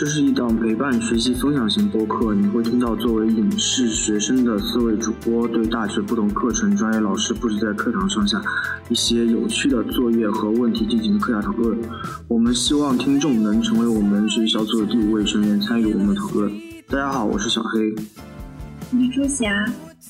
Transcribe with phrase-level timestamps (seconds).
[0.00, 8.40] 这是一档陪伴学习分享型播客，你会听到作为影视学生的四位主播对大学不同课程专业老师布置在课堂上下
[8.88, 11.78] 一些有趣的作业和问题进行的课下讨论。
[12.28, 16.50] 我们希望听众能成为我们学习小组的第五位成员，参与我们的讨论。
[16.88, 17.92] 大家好，我是小黑。
[18.92, 19.66] 我是朱霞，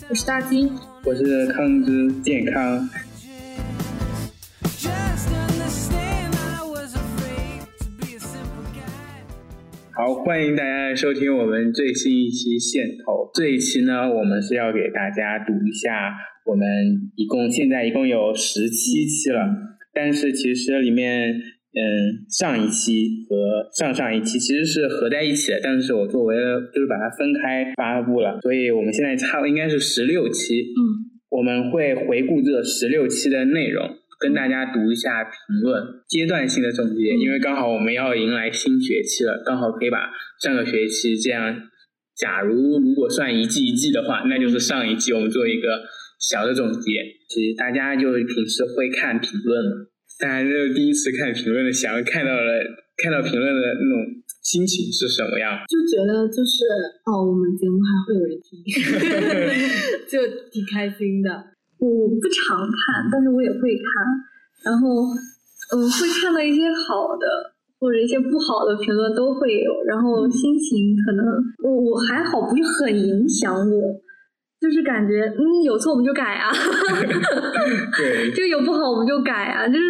[0.09, 0.70] 我是大金，
[1.04, 2.88] 我是康之健康。
[10.24, 13.30] 欢迎大家收听我们最新一期线头。
[13.33, 16.12] 这一期呢，我们是要给大家读一下，
[16.45, 16.66] 我们
[17.16, 19.48] 一共现在一共有十七期了，
[19.95, 26.37] 但是其实里面，嗯，上一期和上上一期其实是合在一起的，但是我作为
[26.75, 30.61] 就是把它分开发布了，所以我们现在差应该是十六期。
[30.61, 33.89] 嗯，我们会回顾这十六期的内容。
[34.20, 40.11] 跟大家读一下评论，阶段性的总结，因为刚好我们要迎来新学期了，刚好可以把
[40.42, 41.56] 上个学期这样，
[42.14, 45.81] 假如如果算一季一季的话，那就是上一季我们做一个
[46.20, 47.03] 小的总结。
[47.31, 49.70] 其实大家就平时会看评论嘛，
[50.20, 52.61] 大家就第一次看评论的，想要看到了
[53.03, 54.05] 看到评论的那种
[54.42, 55.56] 心情是什么样？
[55.64, 56.64] 就觉得就是
[57.06, 58.61] 哦，我们节目还会有人听，
[60.06, 60.20] 就
[60.53, 61.50] 挺开心的。
[61.81, 64.05] 我不常看，但是我也会看，
[64.64, 65.09] 然后，
[65.73, 67.27] 嗯，会看到一些好的
[67.81, 71.25] 或者一些不好的评论都会有，然后心情可能
[71.64, 73.97] 我我还好，不是很影响我，
[74.61, 76.53] 就是感觉嗯有错我们就改啊，
[77.97, 79.87] 对， 就有不好我们就改啊，就是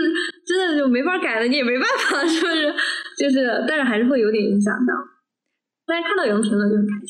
[0.46, 2.72] 真的就没法改了，你也没办法， 是不是？
[3.18, 4.92] 就是，但是还是会有点影响的。
[5.86, 7.09] 大家看到有人评论就很开心。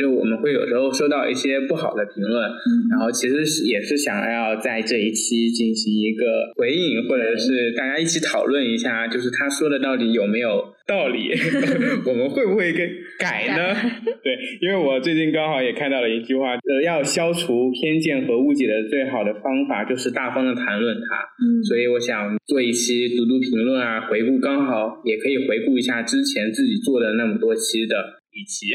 [0.00, 2.42] 就我们会有时候收到一些不好的评论，
[2.90, 6.24] 然后其实是也是想要在这一期进行一个
[6.56, 11.30] 回应，或者是大家一起讨论一下，就是他说的到底有没有道理，
[12.06, 12.88] 我们会不会跟
[13.20, 13.76] 改呢？
[14.24, 21.16] 对，因为我最近刚好也看到了一句话，呃，要消除偏见和误解的最好的方法就是大方的谈论它。
[21.44, 28.19] 嗯，所以我想做一期读读评论啊，回顾刚好也可以回顾一下之前自己做的那么多期的。
[28.32, 28.72] 一期，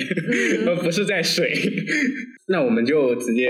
[0.67, 1.53] 而 不是在水。
[2.47, 3.49] 那我们就直接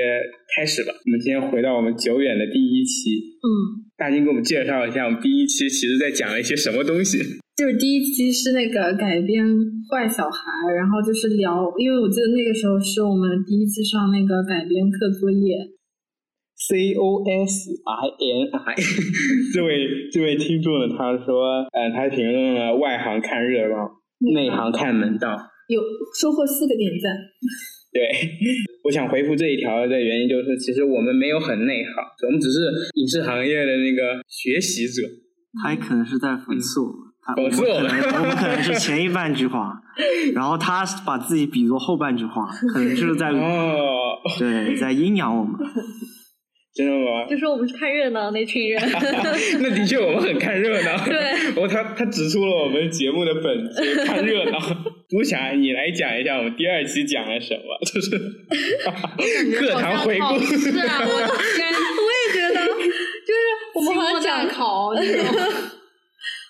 [0.55, 0.93] 开始吧。
[0.93, 3.09] 我们先回到我们久远的第一期。
[3.43, 7.19] 嗯，大金给我们介绍一下，我们第一期其实在讲了一些什么东西。
[7.55, 9.45] 就是第一期是那个改编
[9.89, 10.41] 坏小孩，
[10.75, 15.55] 然后就是聊，因为我记得那个时候是我们第一次上那个改编课作业。
[16.57, 18.75] C O S I N I，
[19.53, 23.91] 这位这位听众呢，他说，嗯，他评论了外行看热闹，
[24.33, 25.37] 内行看门道。
[25.67, 25.81] 有
[26.19, 27.11] 收获四个点赞。
[27.95, 28.01] 对，
[28.83, 31.93] 我想回复这一条的原因就是，其实我们没有很内行，
[32.27, 32.59] 我们只是
[32.95, 35.01] 影视行业的那个学习者。
[35.63, 37.89] 他也可能是在讽刺我们，讽刺我们，
[38.19, 39.81] 我们可能是前一半句话，
[40.33, 45.53] 然后他把自己比作后半句话，可能就是在哦，对，在阴阳我们。
[46.75, 47.25] 真的吗？
[47.29, 48.81] 就说我们是看热闹那群人。
[49.61, 50.97] 那的确，我们很看热闹。
[51.07, 51.15] 对。
[51.55, 54.59] 我，他他指出了我们节目的本质，看热闹。
[55.11, 57.79] 吴霞，你来讲一下我们第二期讲了什么？
[57.87, 58.17] 就是
[59.55, 60.37] 课堂回顾。
[60.39, 63.39] 是啊，我我也觉得，就是
[63.73, 64.91] 我们好像讲考。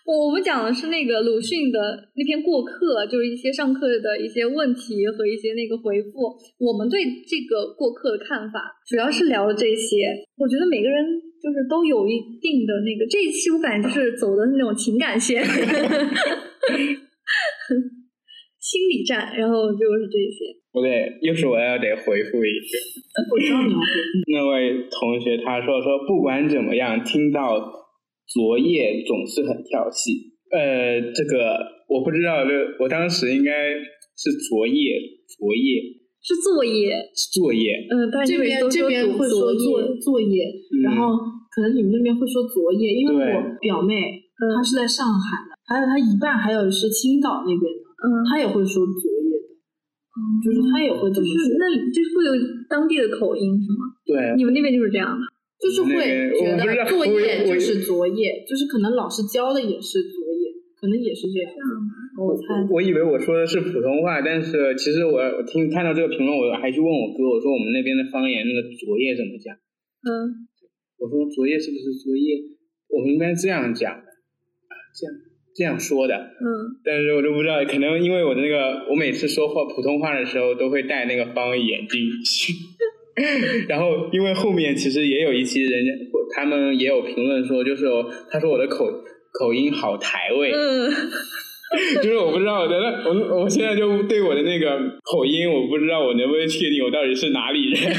[0.06, 1.80] 我我们讲的是那个鲁迅的
[2.14, 6.38] 那篇过客，就是一些上课的一些问题和一些那个回复。
[6.60, 10.06] 我们对这个过客的看法，主要是聊了这些。
[10.38, 11.04] 我觉得每个人
[11.42, 13.08] 就是都有一定的那个。
[13.10, 15.44] 这一期我感觉就是走的那种情感线，
[18.62, 20.54] 心理战，然后就是这些。
[20.72, 22.78] 不对，又是我要得回复一句。
[23.34, 24.22] 我知道你要回复。
[24.32, 27.85] 那位同学他说说，不管怎么样，听到。
[28.28, 32.52] 昨夜总是很跳戏，呃，这个我不知道，这
[32.84, 33.52] 我当时应该
[34.18, 34.98] 是昨夜，
[35.38, 35.82] 昨夜
[36.26, 40.44] 是作业，是作业，嗯，但这边这边会说作作业，
[40.84, 41.16] 然后
[41.54, 43.94] 可能你们那边会说昨夜，因为我表妹
[44.36, 49.48] 她是在上海的，还有她一半还有是青岛那边的，嗯，她也会说昨夜的，
[50.18, 52.32] 嗯，就是她也会这么说，那就是会有
[52.68, 53.94] 当地的口音是吗？
[54.04, 55.22] 对，你们那边就是这样的。
[55.60, 55.94] 就是会
[56.36, 61.52] 觉得作业就是作业，就是可能老师教的也是作业，可能也是这样。
[62.18, 62.44] 我猜。
[62.70, 69.56] 我以为我说的是普通话，但是其实我我听看到这个评论，我还去问我哥，我说我们那边的方言那个作业怎么讲？
[69.56, 70.48] 嗯。
[70.98, 72.40] 我说作业是不是作业？
[72.88, 74.08] 我们应该这样讲的，
[74.96, 75.16] 这样
[75.56, 76.16] 这样说的。
[76.16, 76.80] 嗯。
[76.84, 82.54] 但是我就不知道，可能因为我的那个，我每次说话普通话的时候都会戴那个方言进去。
[83.70, 85.92] 然后，因为后面其实也有一期人家，
[86.36, 87.86] 他们也有评论说，就是
[88.30, 88.86] 他说我的口
[89.40, 90.52] 口音好台味。
[90.52, 90.92] 嗯，
[92.04, 92.76] 就是我不知道我的
[93.06, 97.80] 我我现在就对我的那个口音，我不知道我能不能确定我到底是哪里人。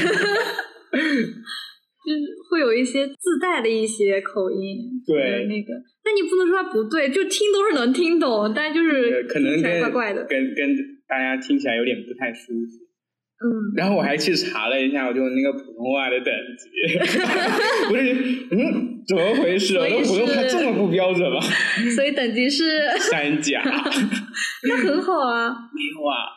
[2.07, 10.73] 就是会有一些自带的一些口音，对那个，但你不能说它不对，就听都是能听懂，但就是可能怪怪的，跟跟
[11.05, 12.86] 大家听起来有点不太舒服。
[13.37, 13.45] 嗯，
[13.75, 16.97] 然后我还去查了一下，我就那个普通话的等级，
[17.87, 18.13] 不是，
[18.49, 19.77] 嗯，怎么回事？
[19.77, 21.39] 我的普通话这么不标准吗？
[21.95, 23.61] 所以等级是 三甲，
[24.67, 25.49] 那很好啊。
[25.69, 26.33] 没有啊，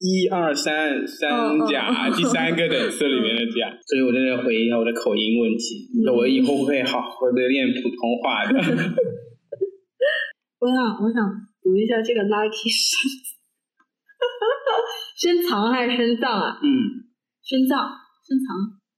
[0.00, 8.58] 一二三三甲，第三个等次里面的甲，所以我在这回忆一下我的口音问题，我以后会好好的练普通话的。
[10.60, 11.24] 我想，我想
[11.62, 12.68] 读一下这个 lucky
[15.14, 16.58] 深藏还是深藏啊？
[16.62, 17.06] 嗯，
[17.42, 17.86] 深藏，
[18.26, 18.46] 深藏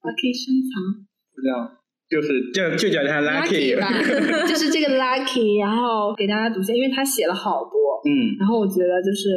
[0.01, 1.05] ，lucky 深藏。
[1.37, 1.69] 不知道，
[2.09, 3.85] 就是就就叫他 lucky 吧，
[4.49, 9.29] 就是这个 lucky，然后给大家读一下，因为他写了好多，嗯，然后我觉得就是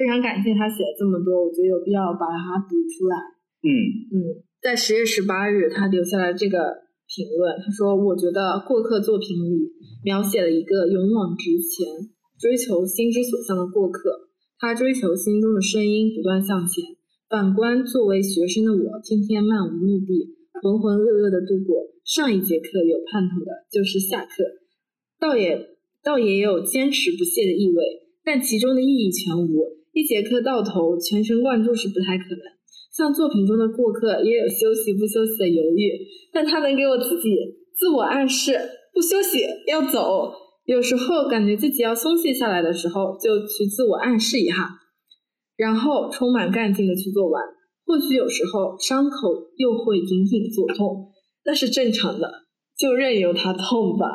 [0.00, 3.16] 非常感谢他写了这么多，我觉得有必要把它读出来。
[3.60, 3.68] 嗯
[4.08, 4.16] 嗯，
[4.64, 9.68] 在十月十八日，他留下了这个评论，他说：“我觉得过客作品里
[10.02, 11.84] 描写了一个勇往直前、
[12.40, 14.32] 追求心之所向的过客。”
[14.64, 16.96] 他追求心中的声音，不断向前。
[17.28, 20.32] 反观作为学生的我，天天漫无目的、
[20.62, 21.92] 浑浑噩噩的度过。
[22.02, 24.42] 上一节课有盼头的，就是下课，
[25.20, 29.84] 倒也倒也有坚持不懈的意味，但其中的意义全无。
[29.92, 32.40] 一节课到头，全神贯注是不太可能。
[32.90, 35.92] 像作品中的过客，也有休息不休息的犹豫，
[36.32, 37.36] 但他能给我自己
[37.76, 38.52] 自我暗示：
[38.94, 40.32] 不休息，要走。
[40.64, 44.80] 有时候感觉自己要松懈下来的时候，就去自我暗示一下，
[45.56, 47.42] 然后充满干劲的去做完。
[47.86, 51.12] 或许有时候伤口又会隐隐作痛，
[51.44, 52.30] 那是正常的，
[52.78, 54.06] 就任由它痛吧。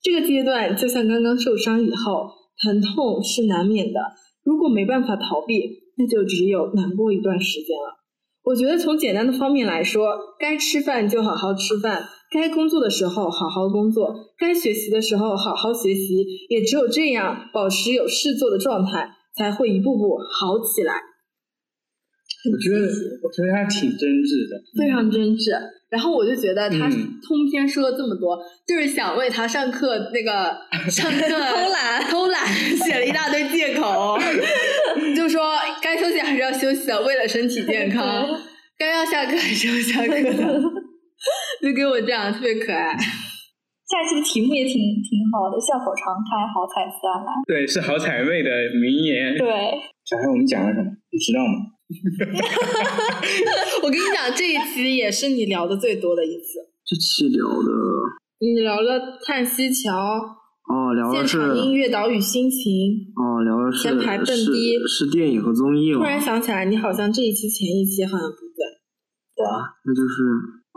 [0.00, 2.30] 这个阶段就像刚刚受伤以后，
[2.62, 3.98] 疼痛是难免的。
[4.44, 7.98] 如果没办法逃避，那就只有难过一段时间了。
[8.44, 12.04] 我觉得从简单的方面来说，该吃饭就好好吃饭。
[12.30, 20.94] 该工作的时候好好工作，该学习的时候好好学习，也只有这样保持有事做的状态，才会一步步好起来。
[22.52, 22.86] 我觉得，
[23.22, 25.52] 我觉得他挺真挚的，非常真挚。
[25.90, 30.54] 然后我就觉得他通篇说了这么多，就是想为他上课那个
[30.90, 31.34] 上课偷
[31.70, 32.04] 懒。
[32.10, 32.46] 偷懒
[32.76, 34.18] 写了一大堆借口，
[35.16, 38.26] 就说该休息还是要休息的，为了身体健康；
[38.78, 40.62] 该要下课还是要下课的。
[41.62, 42.96] 就给我这样特别可爱。
[43.88, 47.32] 下期的题目也挺挺好的，笑口常开，好彩自然来。
[47.46, 48.50] 对，是好彩妹的
[48.80, 49.36] 名言。
[49.36, 49.46] 对。
[50.04, 50.88] 小黑，我们讲了什么？
[51.10, 51.52] 你知道吗？
[53.82, 56.60] 我跟你讲，这一期也是你聊的最多的一次。
[56.84, 57.72] 这期聊的，
[58.40, 60.36] 你聊了叹息桥。
[60.68, 63.12] 哦，聊的是音乐岛屿心情。
[63.16, 68.64] 哦，聊的是先排蹦迪，是电影和综艺突然想起来，你好像这一期前一期好像不在。
[69.34, 69.76] 对啊。
[69.84, 70.22] 那就是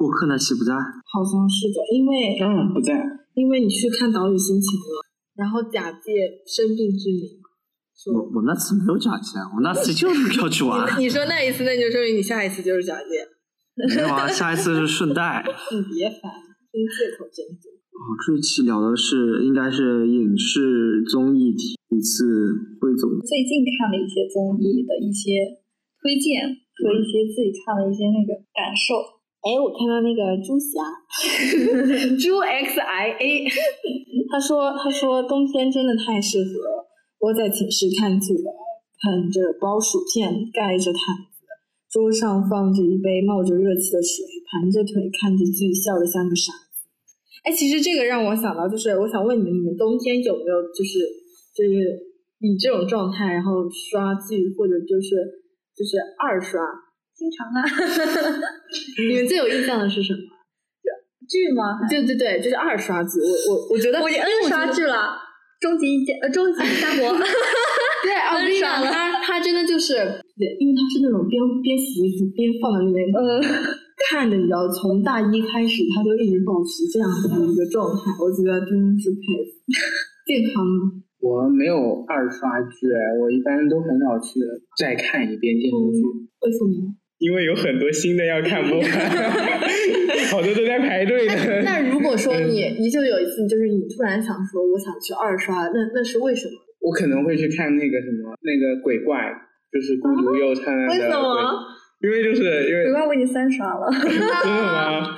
[0.01, 0.74] 过客那期不在。
[0.74, 2.98] 好像是的，因为嗯不在，
[3.38, 5.06] 因为你去看《岛屿心情》了，
[5.38, 7.38] 然后假借生病之名。
[8.09, 10.89] 我我那次没有假借，我那次就是要去玩。
[10.98, 13.21] 你说那一次，那就说明你下一次就是假借。
[13.77, 15.45] 没有啊，下一次是顺带。
[15.69, 16.33] 你别烦，
[16.74, 17.69] 真借口真多。
[17.69, 21.53] 哦，这一期聊的是应该是影视综艺
[21.93, 22.50] 一次
[22.81, 23.22] 汇总。
[23.22, 25.62] 最近看的一些综艺的一些
[26.01, 26.50] 推荐
[26.81, 29.21] 和一些自己看的一些那个感受。
[29.41, 30.77] 哎，我看到那个朱霞，
[32.21, 33.45] 朱 X I A，
[34.29, 36.86] 他说他说冬天真的太适合。
[37.21, 38.50] 窝在寝室看剧了，
[38.98, 41.45] 看着包薯片，盖着毯子，
[41.86, 46.81] 桌上放着一杯冒着热气的水，盘着腿看着剧，笑得像个傻子。
[47.45, 50.98] 哎，其实这个让我想到，就是我想问你们，你们冬天有没有就是
[51.53, 52.01] 就是
[52.41, 55.13] 以这种状态，然后刷剧或者就是
[55.77, 56.57] 就是二刷？
[57.22, 57.62] 经常啊。
[59.08, 60.20] 你们最有印象的是什么？
[61.30, 61.78] 剧吗？
[61.88, 63.22] 对对对，就是二刷剧。
[63.22, 65.30] 我我我觉得我 N 刷剧了。
[65.62, 67.06] 终极一家呃，终极三国
[68.01, 69.94] 对，我跟你讲，他他真的就是，
[70.58, 73.38] 因为他是那种边边洗衣服边放在那边，呃，
[74.10, 79.54] 看的，你知道，从大一开始他就一直保持这样的一个状态，我觉得真的是佩服。
[80.25, 80.98] 健康吗？
[81.22, 81.78] 我没有
[82.10, 82.90] 二刷剧，
[83.22, 84.42] 我一般都很少去
[84.82, 86.01] 再看一遍电视剧。
[86.42, 86.90] 为什么？
[87.22, 88.90] 因为有很多新的要看不完，
[90.34, 91.62] 好多都在排队的。
[91.62, 96.54] 那如果说你，你就有一次，就是你突然想说，我想去二刷，那那是为什么？
[96.82, 99.32] 我可能会去看那个什么，那个鬼怪，
[99.72, 100.94] 就是孤独又灿烂的。
[100.94, 101.62] 为什么？
[102.01, 103.86] 因为就是因为鬼怪我已经三刷了。
[104.01, 105.16] 真的吗？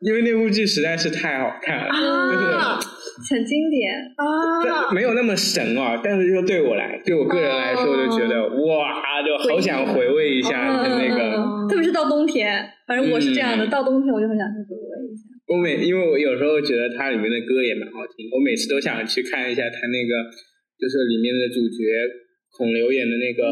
[0.00, 15.22] 因为那部剧实在是太好看了，就是很经典啊，没有那么神啊，但是就对我来，对我个人来说，就觉得哇，就好想回味一下那个，特别是到冬天，反正我是这样的，到冬天我就很想去回味一下。
[15.48, 20.30] 我每因为我有时候觉得它里面的歌也蛮好听，我每次都想去看一下它那个，
[20.78, 21.82] 就是里面的主角
[22.56, 23.42] 孔刘演的那个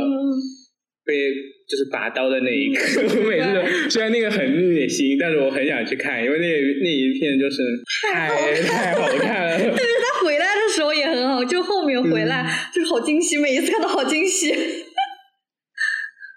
[1.05, 1.56] 被。
[1.67, 4.39] 就是拔刀的那一刻，我每次都虽然那个很
[4.71, 6.47] 虐心，但是我很想去看，因为那
[6.83, 7.63] 那一片就是
[8.03, 9.59] 太太好看了。
[9.59, 14.53] 但是他回来的时候也很好，就后面回来就是好惊喜，每一次看都好惊喜。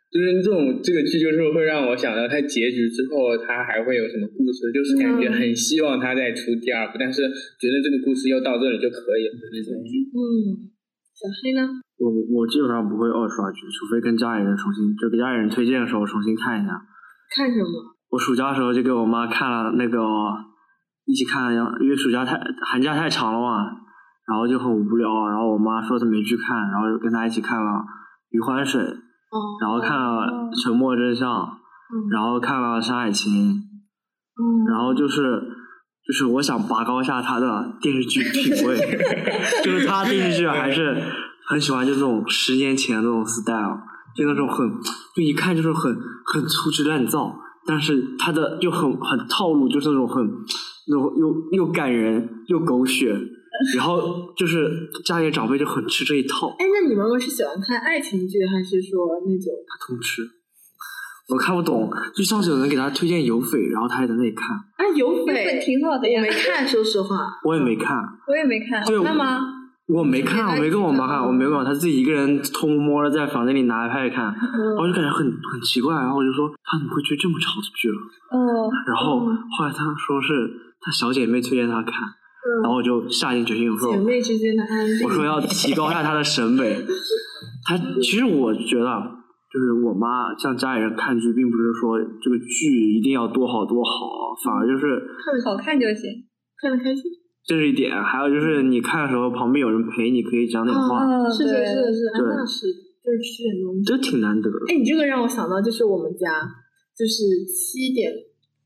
[0.09, 7.21] 就是这种这个剧，就是会让我想到它结局之后，它还会有什么故事，就是感觉很希望它再出第二部，但是
[7.62, 10.09] 觉得这个故事又到这里就可以了那种剧。
[10.09, 10.74] 嗯，
[11.13, 11.69] 小黑呢？
[12.00, 16.72] 我我基本上不会二刷剧，除非跟家里人重新就给家里人推荐的时候重新看一下。
[17.36, 17.96] 看什么？
[18.10, 20.00] 我暑假的时候就给我妈看了那个，
[21.06, 22.39] 一起看，因为暑假太
[22.72, 23.65] 寒假太长了嘛，
[24.25, 27.72] 然后就很无聊，然后我妈说她没剧看，然后就跟她一起看了
[28.29, 28.82] 《余欢水》，
[29.62, 31.29] 然后看了《沉默真相》，
[32.12, 33.32] 然后看了《山海情》，
[34.70, 35.22] 然后就是
[36.08, 38.77] 就是我想拔高一下他的电视剧品味，
[39.63, 40.98] 就是他电视剧还是。
[41.50, 43.79] 很喜欢就那种十年前那种 style，
[44.15, 44.70] 就那种很
[45.15, 45.91] 就一看就是很
[46.25, 50.24] 很粗制滥造，但是他的就很很套路，就是那种很
[50.88, 53.13] 那种又又感人又狗血，
[53.75, 56.50] 然后就是家里长辈就很吃这一套。
[56.60, 59.51] 哎，那你妈妈是喜欢看爱情剧还是说那种？
[59.68, 60.22] 他通吃，
[61.29, 61.89] 我看不懂。
[62.15, 64.56] 就上次有人给他推荐《有匪》，然后他还在那里看。
[64.56, 66.22] 啊，《有匪》挺好的呀。
[66.22, 67.18] 我没看，说实话。
[67.44, 67.98] 我也没看。
[68.27, 68.86] 我也没看。
[68.86, 69.39] 对吗？
[69.89, 74.34] 我没看， 我没跟我妈看，我没跟我她自己一个人偷摸摸的在房间里拿 iPad 看，
[74.77, 77.98] 我就感觉很很奇怪，然后我就说她怎么会追这么长的剧了？
[78.31, 78.38] 嗯，
[78.88, 81.93] 然后后来她说是她小姐妹推荐她看，
[82.62, 84.63] 然后我就下定决心我说姐妹之间的
[85.03, 86.86] 我说要提高一下她的审美。
[87.65, 88.89] 她其实我觉得
[89.51, 96.10] 就是我妈像家里人看剧，并不是说这个剧一定要多好多好，反而就是看着好看就行，
[96.62, 97.03] 看着开心。
[97.50, 101.01] 这是一点，还有就是你看的时候旁边有人陪你，可以讲点话。
[101.34, 102.70] 是的，是的，是的，那是
[103.01, 104.70] 就是吃点东西，这挺难得的。
[104.70, 106.46] 哎，你这个让我想到，就是我们家
[106.94, 108.13] 就是七点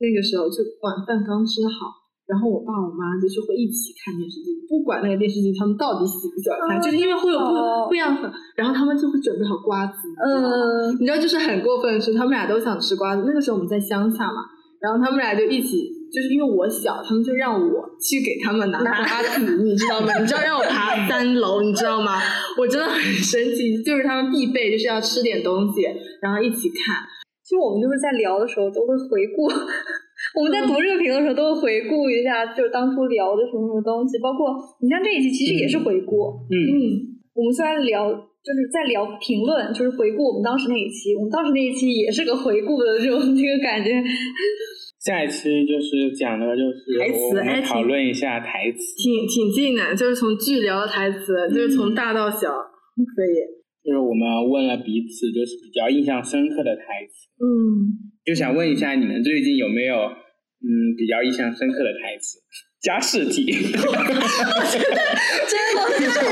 [0.04, 1.96] 那个时候，就晚饭刚吃好，
[2.28, 8.28] 然后我爸我妈就是会一起看电视剧，不管那个电视剧他们到底喜不喜欢看，就是因为会有不不一样的，
[8.60, 9.96] 然后他们就会准备好瓜子。
[10.20, 13.24] 嗯，你知道就是很过分的是，他们俩都想吃瓜子。
[13.26, 14.44] 那个时候我们在乡下嘛，
[14.84, 15.88] 然后他们俩就一起。
[16.14, 20.14] 就是因为我小，他们就让我去给他们拿瓜子，你知道吗？
[20.22, 22.22] 你知道让我爬三楼，你知道吗？
[22.56, 23.82] 我真的很神奇。
[23.82, 25.82] 就是他们必备，就是要吃点东西，
[26.22, 27.02] 然后一起看。
[27.42, 29.50] 其实我们就是在聊的时候都会回顾，
[30.38, 34.20] 我们在读这个评论的时候都会回顾一下，就是当初聊的什么什么东西。
[34.22, 36.30] 包括你像这一期，其实也是回顾。
[36.46, 36.78] 嗯嗯，
[37.34, 43.98] 我们虽然聊就是在聊评论，就是回顾我们当时那一期，我们当时那一期也是个回顾的这种这个感觉。
[45.04, 53.36] 下一期就是讲的，就是我们讨论一下台词，挺挺近的，就是从剧聊到台词，就是从大到小，可以。
[53.84, 57.28] 就是我们问了彼此，就是比较印象深刻的台词。
[57.44, 58.00] 嗯。
[58.24, 62.40] 就想问一下你们最近有没有嗯比较印象深刻的台词？
[62.82, 63.52] 加试题。
[63.52, 63.92] 真的，
[65.50, 66.32] 真的。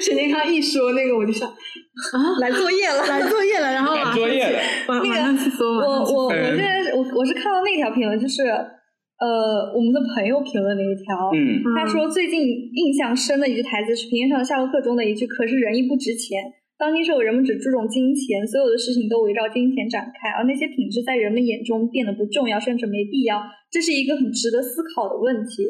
[0.00, 5.84] 沈健康一说那个，我就想啊，来作业了， 来作业了，然后来作业了，马上去搜嘛。
[5.84, 16.40] 我我我现在我我是看到那条评论，就是呃我们的朋友评论的一条，嗯，他说最近印象深的一句台词是《平原上的夏洛克》中的一句：“可是人亦不值钱。
[16.78, 23.42] 当今社会人们只注重金钱，所有的事情都围绕金钱展开，而那些品质在人们眼中变得不重要，甚至没必要。
[23.68, 25.66] 这是一个很值得思考的问题。”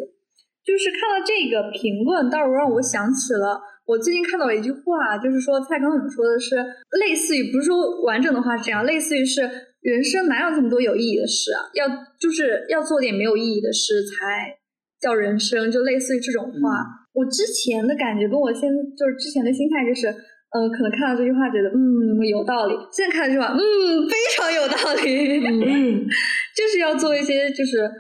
[0.69, 3.59] 就是看到这个评论，倒是让我想起了。
[3.89, 6.57] 我最近看到了一句话，就是说蔡康永说的是，
[7.01, 9.41] 类似于不是说完整的话是这样，类似于是
[9.81, 11.65] 人生哪有这么多有意义的事啊？
[11.73, 11.89] 要
[12.21, 14.61] 就是要做点没有意义的事才
[15.01, 16.85] 叫人生，就类似于这种话。
[17.15, 20.07] 我之前的感觉跟我现就是之前的心态就是，
[20.53, 23.59] 嗯，可能看到这句话觉得嗯有道理，现在看到这句话嗯
[24.07, 26.05] 非常有道理，嗯，
[26.55, 27.91] 就是要做一些就是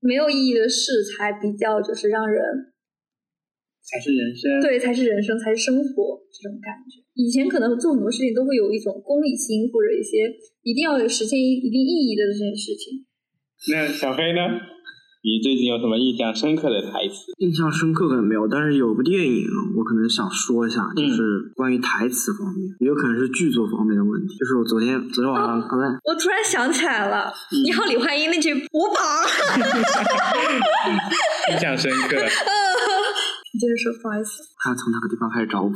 [0.00, 2.42] 没有意义的事才比较就是让人。
[3.90, 7.02] 才是人生，对，才是人生，才是生活这种感觉。
[7.14, 10.30] 以前可能做很多事情都会有一种功利心，或者一些
[10.62, 13.04] 一定要有实现一一定意义的这件事情。
[13.72, 14.38] 那小黑呢？
[15.22, 17.34] 你最近有什么印象深刻的台词？
[17.36, 19.44] 印象深刻可能没有，但是有部电影
[19.76, 24.34] 我可能想说一下，就是关于台词方面，也有可能是剧作方面的问题。
[24.38, 28.96] 就是我昨天昨天晚上刚才，我突然想起来了，你好，李焕英那句“我绑”，
[31.52, 32.16] 印象深刻。
[33.52, 34.42] 你接着说，不好意思。
[34.62, 35.72] 看从哪个地方开始找我？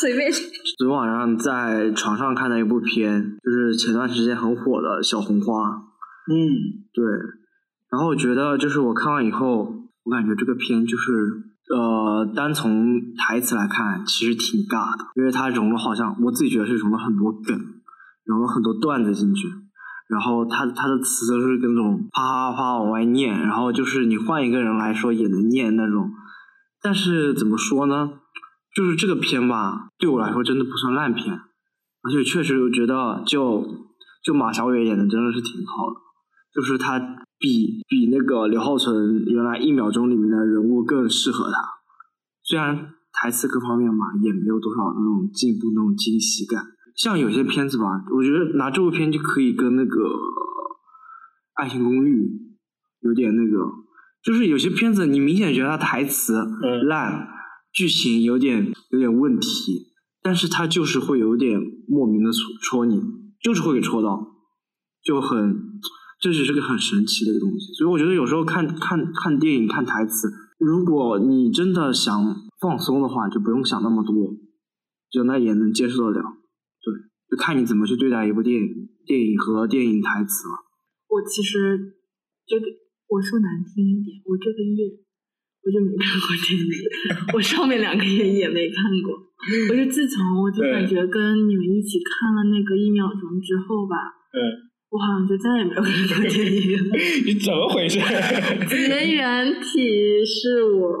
[0.00, 0.32] 随便。
[0.76, 5.70] 昨天晚上在床上看的一部片，就是前段时间很火的小红花。
[6.26, 6.34] 嗯，
[6.92, 7.04] 对。
[7.90, 11.12] 然后我觉得，就是我看完以后，我感觉这个片就是，
[11.72, 17.56] 呃，单从台词来看，其实挺尬的，因为它融了，好像我自己觉得是融了很多梗，
[18.24, 19.46] 融了很多段子进去，
[20.08, 26.10] 然后它它的词都是那种啪啪啪往外念，然后就是你换一个人来说也能念那种，
[26.84, 28.20] 但是怎么说呢？
[28.76, 31.34] 就是这个片吧，对我来说真的不算烂片，
[32.02, 33.64] 而且确实我觉得就
[34.22, 35.96] 就马小伟演的真的是挺好的，
[36.54, 37.24] 就是他。
[37.36, 41.58] 比比那个刘浩存原来一秒钟里面的人物更适合他，
[42.42, 46.64] 虽然台词各方面嘛也没有多少那种进步那种惊喜感，
[46.96, 47.84] 像有些片子吧，
[48.16, 50.00] 我觉得拿这部片就可以跟那个
[51.54, 52.22] 《爱情公寓》
[53.00, 53.58] 有点那个，
[54.24, 56.34] 就是有些片子你明显觉得它台词
[56.86, 57.28] 烂，
[57.72, 63.00] 剧情有点有点问题，但是它就是会有点莫名的戳戳你，
[63.42, 64.26] 就是会给戳到，
[65.02, 65.80] 就很。
[66.20, 72.14] 这只是个很神奇的一个东西，所以我觉得有时候看看看电影看台词，如果你真的想
[72.58, 74.32] 放松的话，就不用想那么多，
[75.10, 76.24] 就那也能接受得了。
[76.80, 76.94] 对，
[77.28, 80.54] 就看你怎么去对待一部电影、电影和电影台词了。
[81.08, 81.98] 我其实
[82.46, 82.66] 这个
[83.08, 84.84] 我说难听一点，我这个月
[85.64, 86.68] 我就没看过电影，
[87.34, 89.12] 我上面两个月也没看过。
[89.70, 93.96] 我是自从我就感觉跟你们一起看了那个一秒钟之后吧。
[94.32, 94.70] 嗯。
[94.94, 96.78] 我好像就再也没有看过电影。
[97.26, 97.98] 你怎么回事？
[98.70, 100.94] 绝缘体是我。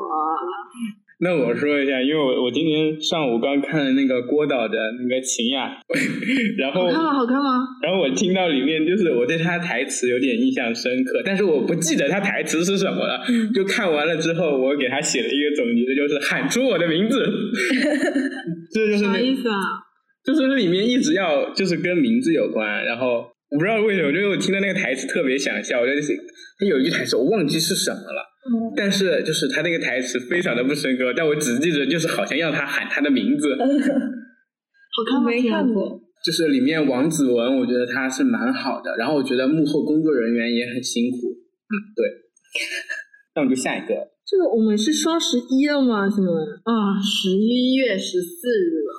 [1.24, 5.68] 那我说一下，因为我我今天上午刚看了那个郭导的那个《晴雅》，
[6.60, 7.12] 然后好看吗？
[7.14, 7.64] 好看吗？
[7.82, 13.24] 然后我听到里面就是我对他台词有点印象深刻，但是我不记得他台词是什么了。
[13.54, 17.24] 就看完了之后，我给他写了一个总结，就是喊出我的名字。
[18.74, 19.56] 这就是啥意思啊？
[20.26, 23.33] 就是里面一直要就是跟名字有关，然后。
[23.54, 25.80] 我不知道为什么，就是我听到那个台词特别想笑。
[25.80, 26.12] 我就是
[26.58, 28.20] 他有一句台词我忘记是什么了，
[28.76, 33.54] 但是就是他那个台词非常的不深刻，但我只记得就是好像要他喊他的名字。
[34.94, 36.00] 好看没看过。
[36.24, 38.96] 就是里面王子文，我觉得他是蛮好的。
[38.98, 41.16] 然后我觉得幕后工作人员也很辛苦。
[41.18, 42.06] 嗯，对。
[43.36, 43.94] 那我们就下一个。
[44.26, 46.08] 这个我们是双十一了吗？
[46.10, 46.30] 现在
[46.64, 48.90] 啊，十一月十四日了。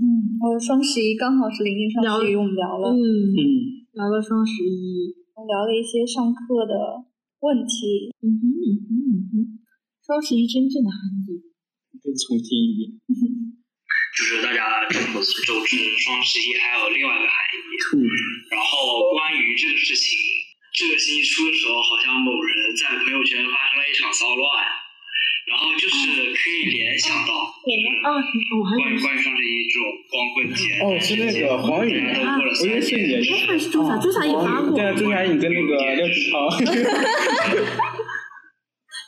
[0.00, 0.04] 嗯，
[0.40, 2.88] 呃，双十一刚好是临近双十一，我们聊了。
[2.90, 3.79] 嗯嗯。
[3.92, 7.10] 聊了双十一，聊了一些上课的
[7.42, 8.14] 问题。
[8.22, 9.34] 嗯哼嗯哼嗯哼，
[9.98, 11.42] 双十一真正的含义，
[11.98, 13.02] 可以重听一遍。
[14.14, 17.58] 就是大家众所周知，双十一还有另外一个含义。
[17.98, 18.06] 嗯
[18.50, 20.18] 然后关于这个事情，
[20.74, 24.46] 这个星期初的时候，好像某人在朋友圈发生了一场骚乱。
[25.46, 25.94] 然后就是
[26.32, 27.44] 可以联想到，啊，
[28.12, 33.02] 我还关于关于双十一这种光棍节，哦，是那个黄宇，我以为是你，
[33.46, 33.70] 还是。
[33.70, 36.48] 朱霞，朱霞也发过，对啊，朱霞你跟那个廖志超，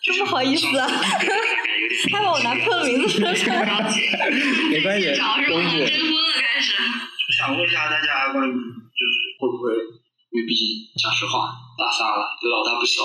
[0.04, 0.88] 真不好意思啊，
[2.10, 3.64] 他把我男朋友的名字说出来，
[4.70, 5.14] 没关系，
[5.48, 5.68] 公布。
[7.38, 9.72] 想问一下大家关于就是会不会，
[10.32, 10.64] 因为毕竟
[10.96, 13.04] 讲实话，大三了，老大不小。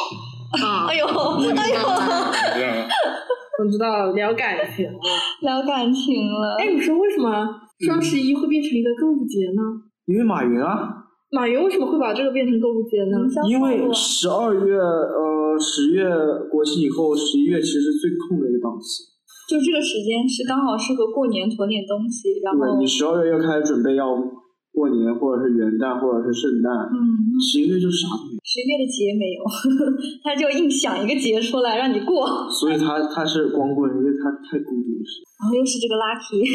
[0.63, 0.87] 啊！
[0.87, 1.75] 哎呦，哎呦！
[3.59, 4.99] 我知道聊感情了，
[5.41, 6.55] 聊感情了。
[6.55, 7.27] 哎，你说为什么
[7.83, 9.61] 双十一会变成一个购物节呢？
[10.05, 11.03] 因为马云啊。
[11.29, 13.19] 马云为什么会把这个变成购物节呢？
[13.49, 16.07] 因为十二月呃十月
[16.49, 19.03] 国庆以后，十一月其实最空的一个档期。
[19.49, 24.15] 就这个时间是刚好适合过年囤点东西，然后你十二月要开始准备要。
[24.77, 28.41] 过年或者是元旦或者是圣诞，嗯，十一月就啥都没有。
[28.45, 29.41] 十一月的节没有，
[30.21, 32.45] 他就硬想一个节出来让你过。
[32.45, 35.05] 所以他他是光棍，因为他太孤独了。
[35.41, 36.45] 然后又是这个 lucky，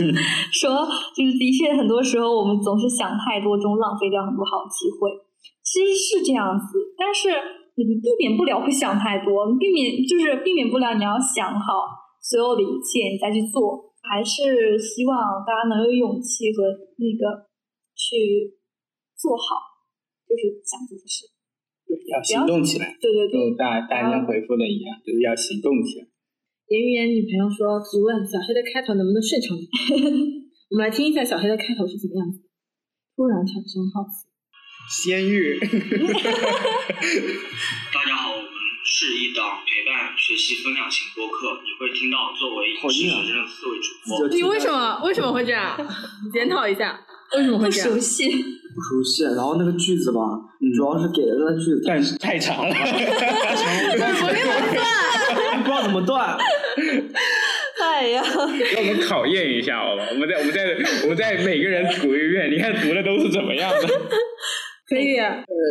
[0.56, 5.12] 说就是的确很多时候我们总是想太多，中浪费掉很多好机会。
[5.60, 7.28] 其实是这样子，但是
[7.76, 11.92] 你避免不了会想太多，避免就是避免不了你要想好
[12.24, 13.84] 所有的一切，你再去做。
[14.00, 16.64] 还是希望大家能有勇气和
[16.96, 17.44] 那个。
[17.96, 18.52] 去
[19.16, 19.80] 做好，
[20.28, 21.32] 就是想做的事，
[21.88, 22.94] 对要行动起来。
[23.00, 26.06] 对对对，就大大家回复的一样，就是要行动起来。
[26.68, 29.64] 言语言女朋友说：“提问小黑的开头能不能顺畅点？”
[30.68, 32.42] 我们来听一下小黑的开头是怎么样子。
[33.14, 34.26] 突然产生好奇。
[34.90, 35.58] 仙玉。
[37.94, 38.50] 大家好，我们
[38.84, 44.28] 是一档陪伴学习分享型播客，你会听到作为影视学生的四位主播。
[44.28, 45.78] 你为什么为什么会这样？
[46.34, 47.05] 检讨一下，
[47.36, 47.88] 为什么会这样？
[47.88, 49.24] 不熟悉，不熟悉。
[49.24, 50.20] 然后那个句子吧，
[50.76, 56.36] 主要是给的那句子，但是太长了，不给我断，不知道怎么断。
[57.82, 60.06] 哎呀，让我们考验一下好吧？
[60.10, 60.62] 我们再我们再
[61.02, 63.86] 我们再每个人读一遍，你看读的都是怎么样的？
[64.88, 65.16] 可以，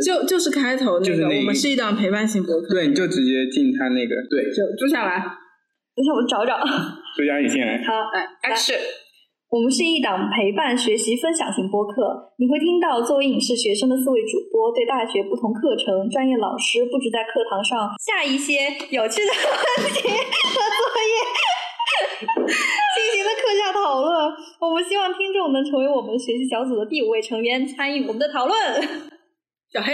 [0.05, 2.67] 就就是开头那个，我们是一档陪伴型博客。
[2.73, 5.19] 对，你就直接进他那个，对，就住下来。
[5.95, 6.59] 等下我找找。
[7.15, 7.81] 朱佳，你进来。
[7.87, 9.04] 好，来，Action。
[9.55, 21.15] 我们是一档陪伴学习分享型播客，你会听到作为影视学生的四位主播对大学不同课程、专业老师布置在课堂上下一些有趣的问题和作业
[22.99, 24.11] 进行的课下讨论。
[24.59, 28.59] 我们希望听众能成为我们学习小组的第五位成员，参与我们的讨论。
[29.75, 29.91] 小黑，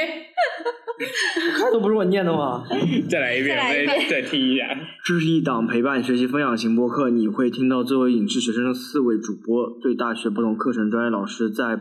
[1.58, 2.63] 开头不是我念的吗？
[3.10, 4.67] 再来一遍，再再听一下。
[5.04, 11.80] 这是一档陪伴学习分享型播客，你会听到作为影视学生的四位主播对大学不同课程专业老师在。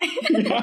[0.00, 0.58] 这是什么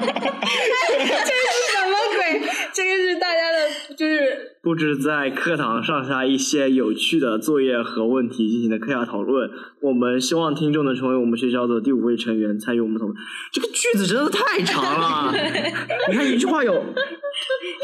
[2.30, 2.40] 鬼？
[2.72, 9.48] 这个是大家的，就是布置在课堂上下一些有趣的作业和问题进行的课下讨论。
[9.80, 13.16] 我们希望听众能成为我们学校的第五位成员，参与我们讨论。
[13.52, 15.32] 这个句子真的太长了，
[16.10, 16.82] 你看一句话有，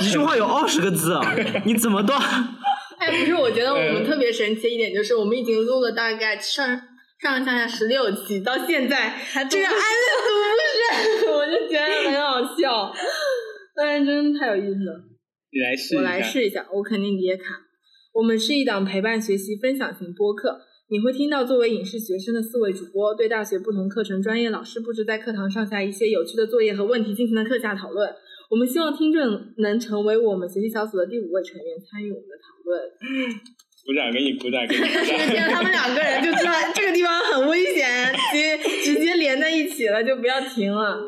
[0.00, 1.18] 一句话有二十个字，
[1.64, 2.20] 你怎么断？
[2.98, 6.66] 哎，不是，我觉得我们特别神奇一点就是，我们已经录了大概上
[7.20, 9.14] 上上下下十六期，到现在
[9.50, 12.92] 这个安利读不是， 我就觉得很好笑。
[13.74, 15.04] 但是真的太有意思了，
[15.50, 17.44] 你来试，我来试一下，我肯定也卡。
[18.12, 28.14] 我们是一档陪伴学习分享型播客，你会听到作为影视学生的四位主播对大学不同课程专业老师布置在课堂上下一些有趣的作业和问题进行的课下讨论。
[28.50, 29.22] 我们希望听众
[29.56, 32.82] 能成为我们学习小组的第五位成员，参与我们的讨论。
[33.84, 35.30] 鼓掌，给你鼓掌，给你鼓掌。
[35.32, 41.00] 见他们两个人就知道这个地方很危险，直接直接连在一起了，就不要停了。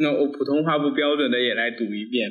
[0.00, 2.30] 那我普通话不标准的也来读一遍。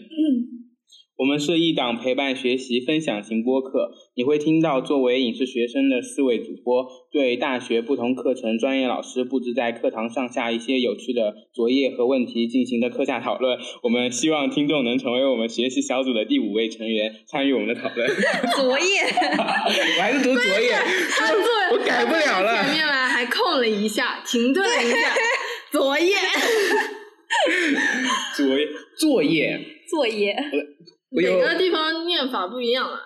[1.17, 13.59] 我们是一档陪伴学习分享型播客，你会听到作为影视学生的四位主播对大学不同课程专业老师布置在课堂上下一些有趣的作业和问题进行的课下讨论。
[13.83, 18.07] 我们希望听众能成为我们学习小组的第五位成员，参与我们的讨论。
[18.55, 19.01] 作业，
[19.37, 20.71] 我还是读作业。
[21.17, 22.63] 他作我改不了了。
[22.63, 25.13] 前面来还空了一下，停顿了一下。
[25.69, 26.15] 作业。
[28.35, 30.35] 作业，作业，作业，
[31.11, 32.99] 每个地方念法不一样啊。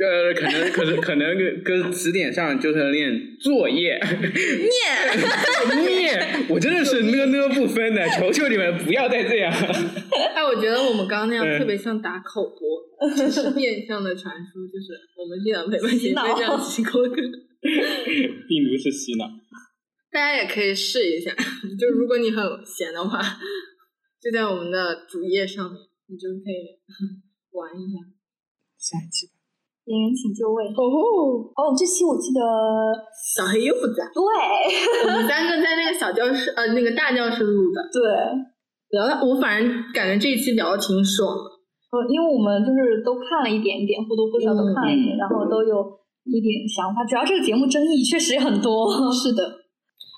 [0.00, 9.52] 呃，可能，可能，可能跟词典上就是念作业，念， 念，我真的是呢呢不分的，求求你们不要再这样。
[10.34, 17.00] 哎，我觉得我们刚刚那样特别像打口播，就是变相的传输，就是我们这样陪伴洗脑，洗口。
[17.02, 17.16] 歌，
[18.48, 19.26] 并不是洗脑。
[20.12, 21.30] 大家也可以试一下，
[21.78, 23.20] 就如果你很闲的话，
[24.20, 26.76] 就在我们的主页上面，你就可以
[27.52, 28.02] 玩一下。
[28.76, 29.38] 下一期吧。
[29.86, 30.66] 演员请就位。
[30.70, 31.50] 哦吼！
[31.54, 32.40] 哦，这期我记得
[33.34, 34.06] 小黑又不在。
[34.14, 34.20] 对。
[35.04, 37.78] 我们三个在那个小教室，呃，那个大教室录的。
[37.92, 38.02] 对。
[38.90, 41.30] 聊的，我反正感觉这一期聊的挺爽。
[41.30, 45.78] 呃，因为我们就是都看了一点点，或多或少都看了一点，然后都有
[46.24, 47.04] 一点想法。
[47.04, 48.90] 主要这个节目争议确实很多。
[49.12, 49.59] 是的。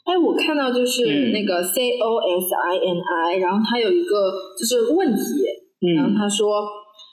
[0.04, 5.22] 哎，我看到就是那个 C O S I N I，然后他有一个就是问题，
[5.94, 6.66] 然后他说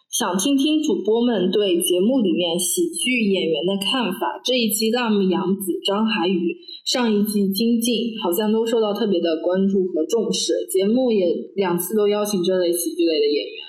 [0.10, 4.42] 想听听主播们对节目里面喜剧演员的看法。
[4.44, 13.69] 这一期辣目洋子、张涵予，上一季金靖好像都受到特别的关注和重视，节目也两次都邀请这类喜剧类的演员。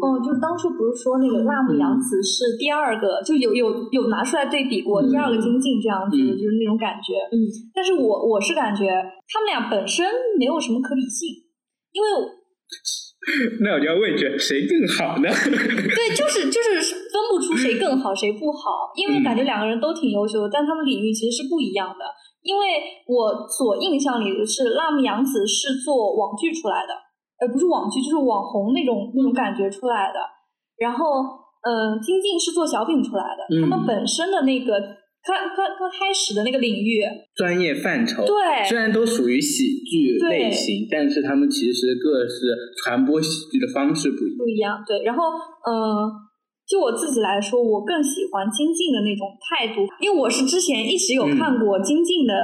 [0.00, 7.20] 哦，就当初不是说那个辣目洋子是第二个，就有有有拿出来对比过第二个金靖这样子，就是那种感觉。
[7.32, 7.36] 嗯，
[7.74, 8.88] 但是我我是感觉
[9.28, 10.06] 他们俩本身
[10.38, 11.28] 没有什么可比性，
[11.92, 12.08] 因为
[13.60, 15.28] 那我就要问一句，谁更好呢？
[15.28, 16.80] 对，就是就是
[17.12, 22.04] 分不出谁更好谁不好，因为感觉两个人都挺优秀的，但他们领域其实是不一样的。
[22.42, 22.64] 因为
[23.06, 27.09] 我所印象里的是辣目洋子是做网剧出来的。
[27.40, 30.20] 呃，不是网剧，就是网红那种那种感觉出来的。
[30.76, 31.24] 然后，
[31.64, 33.40] 嗯，金靖是做小品出来的。
[33.60, 34.78] 他们本身的那个
[35.24, 37.00] 刚刚刚开始的那个领域，
[37.34, 44.36] 专业范畴，对，虽然都属于喜剧类型，但是他们其实各是传播喜剧的方式不一样。
[44.38, 45.02] 不一样，对。
[45.04, 45.24] 然后，
[45.64, 46.12] 嗯，
[46.68, 52.34] 就我自己来说，我更喜欢金靖的那种态度，因为我是之前一直有看过金靖的。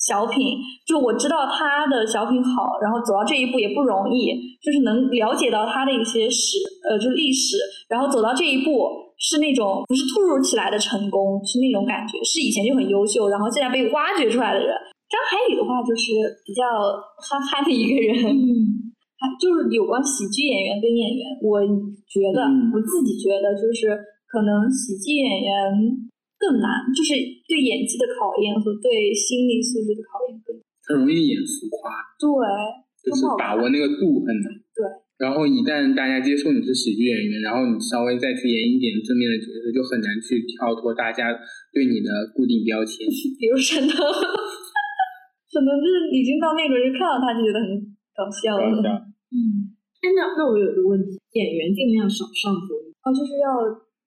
[0.00, 0.56] 小品，
[0.88, 4.32] 就我知道他的小品好，然后走到这一步也不容易，
[4.64, 6.56] 就是能了解到他的一些史，
[6.88, 14.72] 呃，就是历史，然后走到这一步是那种不是突如其来的成功，是那种感觉，是以前就很优秀，然后现在被挖掘出来的人。
[15.10, 16.64] 张海宇的话就是比较
[17.20, 18.48] 憨憨的一个人，嗯，
[19.38, 21.60] 就是有关喜剧演员跟演员，我
[22.08, 22.40] 觉得
[22.72, 23.92] 我自己觉得就是
[24.32, 26.08] 可能喜剧演员。
[26.40, 27.12] 更难，就是
[27.44, 30.56] 对演技的考验和对心理素质的考验更。
[30.80, 31.92] 他容易演浮夸。
[32.16, 32.26] 对。
[33.00, 34.48] 就是把握那个度很难。
[34.76, 34.84] 对。
[35.16, 41.32] 然后一旦大家接受你是喜剧演员，然后你稍微再去演一点正面的角色，就很难去跳脱大家
[41.72, 43.04] 对你的固定标签。
[43.40, 43.96] 比如沈腾，
[45.48, 47.68] 沈腾就是已经到那个人看到他就觉得很
[48.16, 48.68] 搞笑了。
[48.68, 48.88] 搞笑。
[49.32, 49.76] 嗯。
[50.00, 52.92] 哎，那那我有个问题，演员尽量少上综艺。
[53.00, 53.48] 啊，就是要。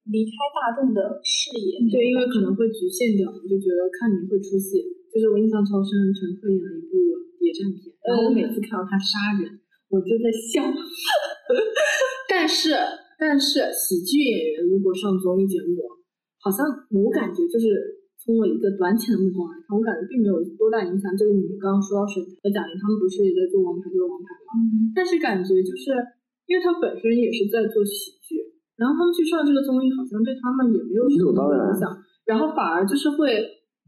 [0.09, 4.83] 离开大众的视野，对，因为可能会局限掉，就觉得看你会出戏。
[5.13, 6.97] 就是我印象超深，陈赫演了一部
[7.37, 9.61] 谍战片，然后我每次看到他杀人，
[9.93, 10.65] 我就在笑。
[12.27, 12.73] 但是，
[13.21, 15.85] 但是喜剧演员如果上综艺节目，
[16.41, 21.15] 好像我感觉就是从我一个短浅的目光来看，我感觉并没有多大影响。
[21.15, 24.57] 就是你们刚刚说到沈腾和贾玲，他们不是也在做《王牌对王牌》吗？
[24.97, 25.93] 但是感觉就是
[26.49, 28.42] 因为他本身也是在做喜剧。
[28.83, 31.87] 然后他们去上这个综艺，好像对他们也没有什么影响，
[32.27, 33.31] 然后反而就是会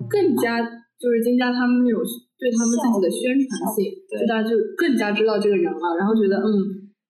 [0.08, 0.64] 更加
[0.96, 2.00] 就是增加他们那种
[2.40, 6.48] 对他们自己的宣传性，就大家就更加知道这个人了，然后觉得嗯，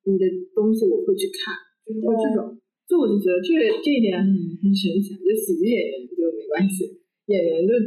[0.09, 0.25] 你的
[0.57, 1.53] 东西我会去看，
[1.85, 2.57] 就是会这种，
[2.89, 3.53] 就我就觉得这
[3.85, 6.89] 这一点很很神奇，就喜剧演员就没关系，
[7.29, 7.77] 演员就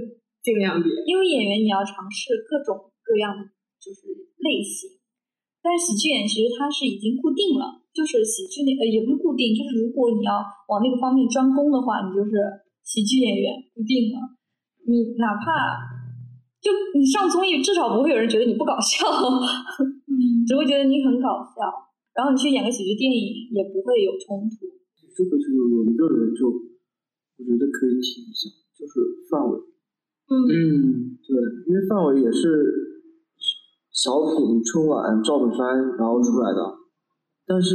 [0.47, 3.43] 尽量别，因为演员你要尝试各种各样的
[3.83, 4.07] 就是
[4.39, 4.95] 类型，
[5.59, 7.83] 但是喜剧演员其实它是已经固定了。
[7.99, 10.39] 就是喜剧那呃也不是固定，就是如果你要
[10.71, 12.39] 往那个方面专攻的话，你就是
[12.87, 14.39] 喜剧演员固定了。
[14.87, 15.77] 你哪怕
[16.63, 19.05] 就你上综艺，至少不会有人觉得你不搞笑，
[20.49, 21.61] 只会觉得你很搞笑。
[22.17, 24.67] 然后你去演个喜剧电影，也不会有冲突。
[25.15, 29.59] 这个就有一个人就我觉得可以提一下，就是范伟。
[30.31, 31.37] 嗯，对，
[31.69, 32.43] 因为范伟也是
[33.93, 36.78] 小品春晚赵本山然后出来的。
[37.49, 37.73] 但是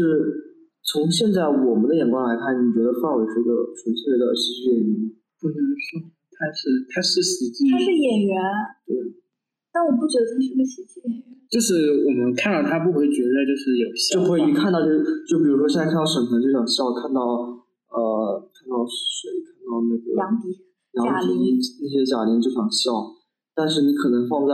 [0.85, 5.09] 从现在我们的眼光来看，你觉得范伟是个纯粹的喜剧演员吗？
[5.41, 8.37] 不能说，他是他是喜剧，他是演员，
[8.85, 8.93] 对。
[9.73, 11.33] 但我不觉得他是个喜剧演员。
[11.49, 14.89] 就是我们看到他不会觉得就是有笑，就会一看到就
[15.25, 17.21] 就比如说现在看到沈腾就想笑，看到
[17.89, 20.53] 呃看到谁看到那个杨迪、
[21.01, 22.93] 杨迪那些贾玲就想笑，
[23.53, 24.53] 但是你可能放在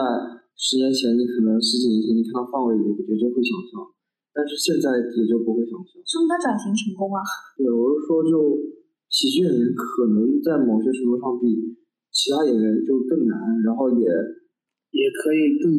[0.55, 3.83] 十年前，你可能十几年前你看到范伟也也就会想笑。
[4.33, 7.19] 但是现在也就不会想笑，说明他转型成功啊。
[7.57, 8.55] 对，我是说，就
[9.09, 11.49] 喜剧演员可能在某些程度上比
[12.13, 14.05] 其他演员就更难，然后也
[14.93, 15.69] 也可以更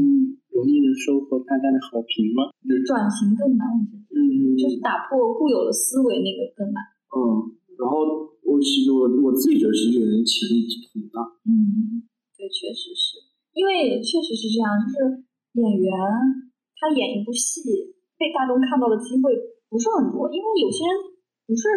[0.50, 2.50] 容易的收获大家的好评吗？
[2.84, 3.64] 转型更难，
[4.10, 6.82] 嗯，就是打破固有的思维那个更难。
[7.14, 11.22] 嗯，然后我其实我我自己觉得喜剧演员潜力很大。
[11.46, 12.02] 嗯，
[12.36, 13.16] 对，确实是
[13.54, 15.22] 因为确实是这样，就是
[15.54, 15.90] 演员
[16.76, 17.94] 他演一部戏。
[18.20, 19.32] 被大众看到的机会
[19.72, 20.92] 不是很多，因为有些人
[21.48, 21.72] 不是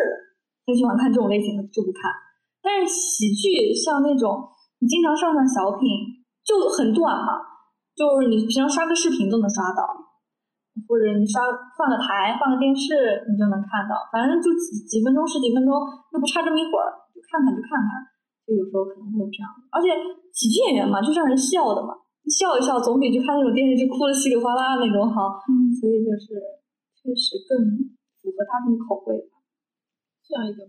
[0.68, 2.12] 很喜欢看这种类型的就不看。
[2.60, 4.44] 但是喜剧像那种
[4.84, 5.88] 你经常上上小品
[6.44, 7.40] 就很短嘛，
[7.96, 9.88] 就是你平常刷个视频都能刷到，
[10.84, 11.40] 或者你刷
[11.80, 15.72] 换个台换个电视你就能看到，反正就几几分钟十几分钟
[16.12, 18.04] 又不差这么一会儿，就看看就看看，
[18.44, 19.48] 就有时候可能会有这样。
[19.72, 19.96] 而且
[20.36, 22.03] 喜剧演员嘛，就让人笑的嘛。
[22.32, 26.40] 笑一笑总比去看那种电视剧哭的稀里哗啦那种好，嗯，所以就是
[26.96, 27.92] 确实更
[28.24, 29.44] 符合大众口味吧。
[30.24, 30.64] 下一个，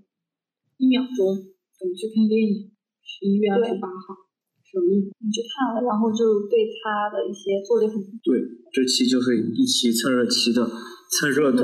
[0.83, 2.75] 一秒钟，我们去看电影，
[3.07, 4.19] 十一月二十八号
[4.67, 8.35] 首映，你去看了，然后就对他的一些做的很对，
[8.75, 11.63] 这期就是一期蹭热期的蹭热度。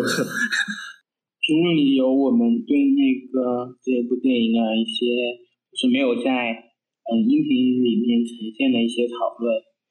[1.42, 5.10] 评论里有我们对那个这部电影的一些，
[5.74, 6.30] 就是没有在
[7.10, 7.50] 嗯音频
[7.82, 9.50] 里面呈现的一些讨论。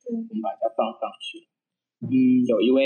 [0.09, 1.45] 我们把它放上去。
[2.01, 2.81] 嗯，有一位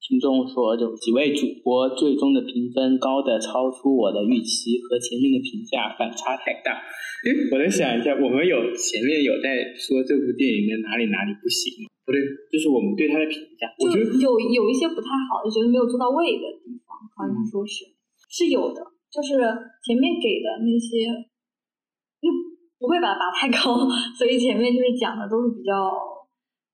[0.00, 6.80] 听众说，有几位主播最终的评分高的超出我的预期，和前面的评价反差太大。
[7.20, 11.92] 哎，我在想一下，我们有前面有在说这部电影的哪里哪里不行吗？
[12.08, 12.18] 不对，
[12.50, 17.84] 就是我们对他的评价，我觉得有有一些不太好，就觉得没有做到位的地方，好像说是
[18.32, 18.80] 是有的，
[19.12, 19.36] 就是
[19.84, 21.06] 前面给的那些
[22.24, 22.32] 又
[22.80, 23.84] 不会把它拔太高，
[24.16, 25.76] 所以前面就是讲的都是比较。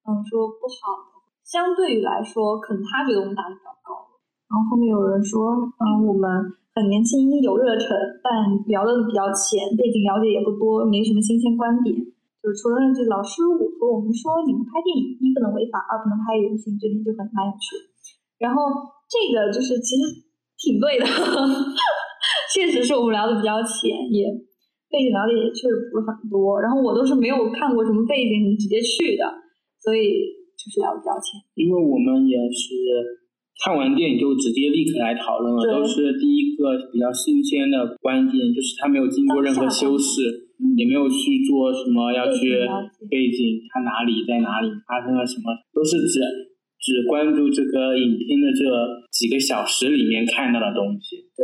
[0.06, 4.06] 嗯，说不好的，相对于来说，可能他觉得我们打的比较高。
[4.46, 5.42] 然后后面有人说，
[5.82, 6.30] 嗯，我们
[6.70, 7.90] 很年轻有热忱，
[8.22, 8.30] 但
[8.70, 11.90] 聊的比较浅，背景了解也不多，没什么新鲜观点，
[12.38, 17.74] 就是除了那句“老师我和我们说，你们拍电影一不能违法，二不能拍人性”，这点就很蛮有趣。
[18.38, 18.62] 然后
[19.10, 20.22] 这个就是其实
[20.54, 21.04] 挺对的，
[22.54, 24.30] 确实是我们聊的比较浅，也
[24.86, 26.60] 背景了解也确实不是很多。
[26.62, 29.24] 然后我都是没有看过什么背景直接去的，
[29.86, 31.38] 所以就是要标签。
[31.54, 33.22] 因为我们也是。
[33.64, 42.52] 看完电影就直接立刻来讨论了，都是第一个比较新鲜的观点，就是他没有经过任何修饰，也没有去做什么要去
[43.08, 46.20] 背景，他哪里在哪里发生了什么，都是只
[46.76, 48.60] 只关注这个影片的这
[49.08, 51.24] 几个小时里面看到的东西。
[51.32, 51.40] 对。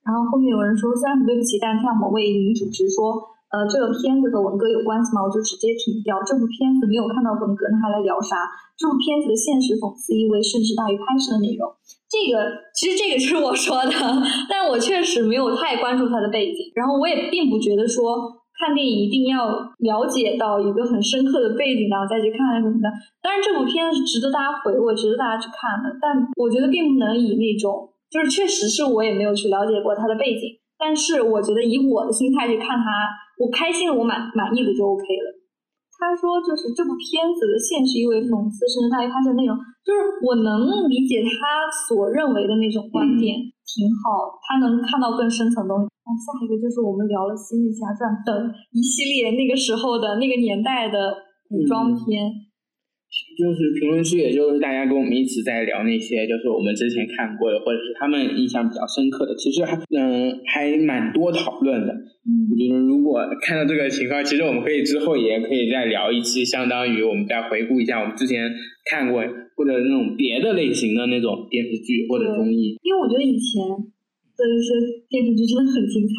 [0.00, 3.35] 然后后面有人说，虽然很对不起，但这样我为女主持说。
[3.56, 5.24] 呃，这个片子和文革有关系吗？
[5.24, 6.20] 我就直接停掉。
[6.28, 8.36] 这部片子没有看到文革，那还来聊啥？
[8.76, 11.64] 这部片子的现实讽刺意味甚至大于拍摄的内容。
[12.04, 12.36] 这个
[12.76, 13.96] 其实这个就是我说的，
[14.52, 16.68] 但我确实没有太关注它的背景。
[16.76, 18.28] 然后我也并不觉得说
[18.60, 19.48] 看电影一定要
[19.80, 22.92] 了解到一个很深刻的背景，然后再去看什么的。
[23.24, 25.96] 当然，这部片子是值得大家回味，值得大家去看的。
[25.96, 30.60] 但我觉得并不能以那种，就是确实是我也没有去了解过它的背景。
[30.76, 33.24] 但是我觉得以我的心态去看它。
[33.36, 35.28] 我开心了，我满满意的就 OK 了。
[35.96, 43.32] 他说，就是这部片子的现实意味讽刺，甚至大于它的内容，就是我能理解他所认为的那种观点，
[43.64, 44.36] 挺好。
[44.44, 45.88] 他能看到更深层东西。
[46.04, 48.28] 哦，下一个就是我们聊了《仙剑奇侠传》等
[48.72, 51.16] 一系列那个时候的那个年代的
[51.48, 52.28] 古装片。
[53.36, 61.92] 就是评论区，也就是大家跟我们一起在聊那些，就是我们之前看过的，或者是他们印象比较深刻的，其实还嗯还蛮多讨论的。
[62.26, 68.50] 嗯，我觉得如果看到这个情况，其实我们可以之后也可以再聊一期，相当于我们再回顾一下我们之前
[68.90, 69.22] 看过
[69.56, 72.76] 或者那种别的类型的那种电视剧或者综艺。
[72.82, 74.74] 因为我觉得以前的一些
[75.08, 76.14] 电视剧真的很精彩。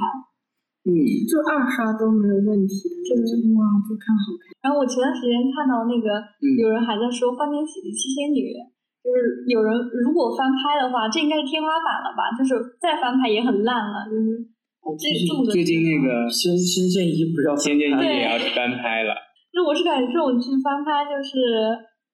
[0.87, 0.95] 嗯，
[1.27, 4.55] 就二刷都没有问题的，就是哇，就看好看。
[4.63, 6.23] 然后我前段时间看到那个
[6.55, 8.55] 有人还在说《欢天喜地七仙女》，
[9.03, 12.31] 就是有人如果翻拍的话，这应该是天花板了吧？
[12.39, 14.47] 就是再翻拍也很烂了，就是
[14.95, 19.11] 最近最近那个《仙仙剑一》不是要仙剑一也要翻拍了。
[19.51, 21.35] 那我是感觉这种剧翻拍就是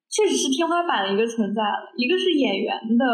[0.10, 3.06] 确实是天花板的一个存在了，一个是演员的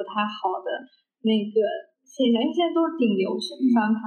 [0.08, 0.72] 太好的
[1.20, 1.60] 那个
[2.08, 4.00] 现象，因为现在都是顶流去翻拍。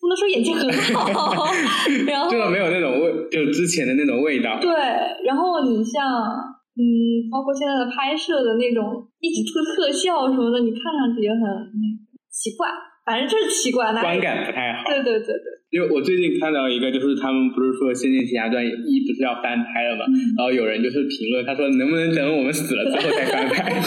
[0.00, 0.64] 不能说演技很
[0.96, 1.44] 好，
[2.08, 4.58] 然后就是没有那种味，就之前的那种味道。
[4.60, 4.72] 对，
[5.26, 6.00] 然后你像，
[6.72, 11.84] 嗯，包括现在的拍摄的那种一直出特效什么的，你看上去也很那
[12.32, 12.66] 奇怪，
[13.04, 14.84] 反正就是奇怪，观感不太好。
[14.88, 15.60] 对对对对。
[15.70, 18.68] 因为我最近看到一个，就是他们不是说《仙剑奇侠传一》
[19.06, 20.02] 不是要翻拍了嘛，
[20.36, 23.70] 然后有人就是评论，他说能不能等我们死了之后再翻拍？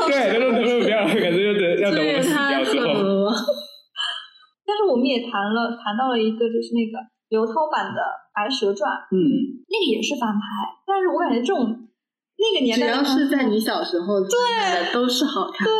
[0.08, 1.36] 对，他说能不能不要，感觉
[1.80, 2.86] 要等我们死掉之后。
[4.66, 9.18] 但是我们也谈了，谈到了一个就是那个刘涛版的《白蛇传》，嗯，
[9.66, 10.44] 那个也是翻拍，
[10.86, 11.66] 但是我感觉这种
[12.38, 15.74] 那个年代只要是在你小时候对都是好看，对。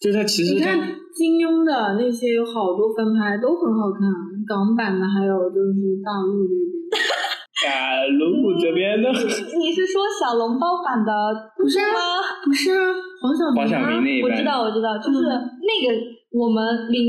[0.00, 0.78] 就他其实你看
[1.12, 4.08] 金庸的那些有好多翻拍都很好看，
[4.48, 6.64] 港版的还有就是大陆这边。
[7.58, 9.10] 大陆这边的。
[9.10, 11.12] 你是说小笼包版的？
[11.58, 12.22] 不是吗？
[12.46, 13.56] 不是啊，黄晓明。
[13.56, 15.94] 黄晓明那一我知道，我知道，就是那个
[16.32, 17.02] 我们零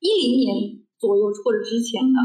[0.00, 0.48] 一零年
[0.98, 2.18] 左右或者之前的。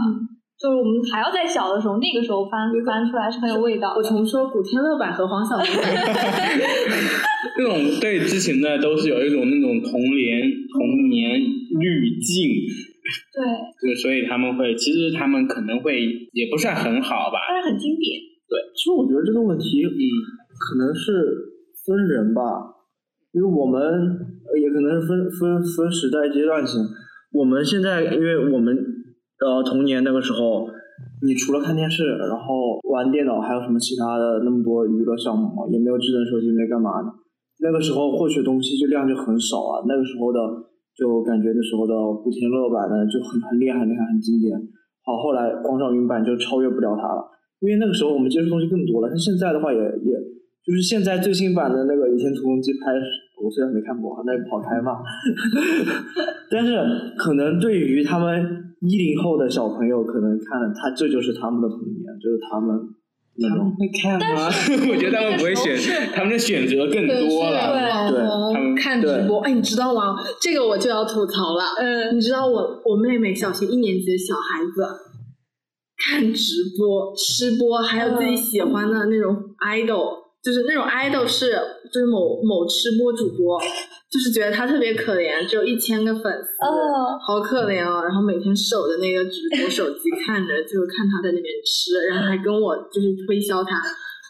[0.56, 3.94] 就是我们还要在小的时候，那个时候翻翻出来是很有味道。
[3.94, 5.84] 我重说古天乐版和黄晓明版，
[7.60, 12.48] 那种对之前的都是有一种那种童年童年滤镜。
[13.36, 13.44] 对。
[13.84, 16.02] 就所以他们会，其实他们可能会
[16.32, 18.16] 也不算很好吧，但是很经典。
[18.48, 19.92] 对，其实我觉得这个问题，嗯，
[20.56, 21.36] 可能是
[21.86, 22.42] 分人吧，
[23.36, 23.78] 因为我们
[24.58, 26.82] 也可能是分分分时代阶段性。
[27.34, 28.74] 我们现在，因为我们。
[29.36, 30.64] 呃，童年那个时候，
[31.22, 35.68] 你除了看电视，然后玩电脑，还有什么其他的那么多娱乐项目吗？
[35.70, 37.12] 也没有智能手机，没干嘛的。
[37.60, 39.84] 那个时候获取东西就量就很少啊。
[39.92, 40.40] 那个时候的
[40.96, 41.94] 就感觉那时候的
[42.24, 44.56] 古天乐版的就很很厉害，厉害，很经典。
[45.04, 47.28] 好，后来光少云版就超越不了他了，
[47.60, 49.10] 因为那个时候我们接触东西更多了。
[49.10, 50.16] 像现在的话，也也
[50.64, 52.96] 就是现在最新版的那个《倚天屠龙记》拍，
[53.42, 55.00] 我虽然没看过，那个跑开嘛。
[56.52, 56.78] 但是
[57.18, 58.62] 可能对于他们。
[58.82, 62.78] 一零后的小朋友可能看了他，这就是他们的童年，就是他们
[63.38, 64.46] 那种会看吗？
[64.92, 65.76] 我觉得他们不会选，
[66.14, 68.12] 他们的选择更多了。
[68.12, 68.22] 对，
[68.54, 69.40] 他们看直播。
[69.40, 70.18] 哎，你知道吗？
[70.40, 71.64] 这个我就要吐槽了。
[71.80, 74.86] 嗯，你知道我我妹妹小学一年级的小孩子
[75.98, 79.36] 看直播吃播，还有自己喜欢的那种
[79.66, 81.58] idol，就是那种爱豆是
[81.92, 83.60] 就是某某吃播主播，
[84.12, 86.48] 就是觉得他特别可怜，只有一千个粉丝，
[87.26, 88.04] 好可怜哦。
[88.04, 93.82] 然后每天守着那个直播手机 看着，就是看他在那边吃，然后还跟我就是推销他，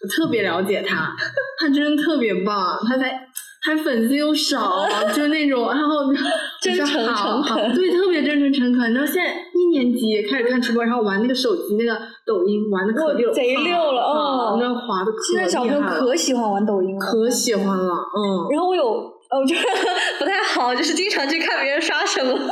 [0.01, 1.11] 我特别了解他，
[1.59, 3.27] 他真的特别棒，他在。
[3.65, 4.85] 还粉丝又少，
[5.15, 6.13] 就那种，然后
[6.61, 8.93] 真诚诚恳，对，特别真诚诚恳。
[8.93, 18.47] 然后现在一年级开始看直播，然后玩那个手机那个抖音，玩的可溜，贼溜了哦，那滑的可现在小朋友可喜欢玩抖音了，可喜欢了，嗯。
[18.51, 18.83] 然后我有，
[19.31, 19.61] 呃，我觉得
[20.19, 22.31] 不太好，就是经常去看别人刷什么。
[22.31, 22.47] 就是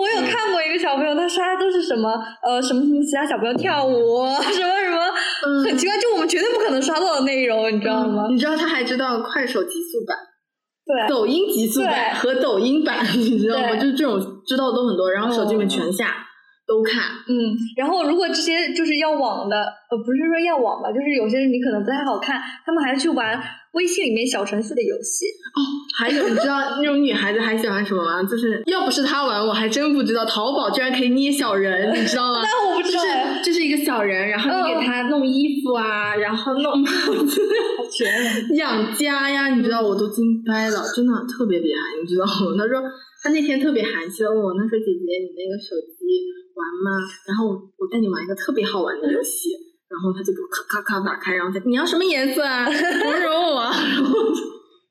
[0.00, 2.08] 我有看过一个小朋友，他刷的都是什么，
[2.46, 8.28] 呃，什么什么其他小朋友跳舞，什么什么，很奇怪，就我们绝对不可能刷到的内容，你知道吗？
[8.30, 10.16] 你知道他还知道快手极速版。
[10.88, 13.76] 对，抖音极速版和抖音版， 你知道吗？
[13.76, 16.14] 就是这种知道的都很多，然后手机里面全下
[16.66, 17.02] 都看。
[17.28, 19.56] 嗯，然后如果这些就是要网的，
[19.90, 23.38] 呃，不是说要网吧，就是有些人你可能不太好看，他们还去玩。
[23.72, 25.60] 微信里面小程序的游戏哦，
[26.00, 28.22] 还有你知道那种女孩子还喜欢什么吗？
[28.24, 32.40] 就是要不是她玩，我还真不知道淘宝居然可以捏小人，你知道吗？
[32.92, 33.06] 就是
[33.44, 36.86] 就是一个小人，然后你给他弄衣服啊，然后弄帽
[37.24, 37.40] 子
[38.56, 42.56] 养家呀，你知道我都惊呆了，真的特别厉害，你知道吗？
[42.58, 42.82] 他说
[43.22, 46.04] 他那天特别含蓄的问我，他说姐姐你那个手机
[46.54, 47.06] 玩吗？
[47.26, 49.50] 然后我带你玩一个特别好玩的游戏。
[49.88, 52.68] 然后他就给我咔咔咔打开，然后他你要什么颜色啊？
[52.68, 53.64] 揉揉我。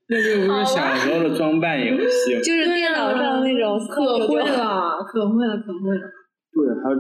[0.10, 6.02] 那就不是小时候的装扮游戏，就是电脑上那种，可会了，可会了，可会了。
[6.50, 6.96] 对，还有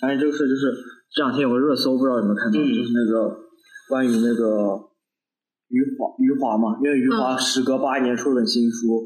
[0.00, 0.72] 这，还有这个事，就是
[1.10, 3.36] 这两天有个热搜，不知道有没有看到，就是那个
[3.88, 4.78] 关于那个
[5.68, 9.04] 余华，余华嘛，因为余华时隔八年出了本新书，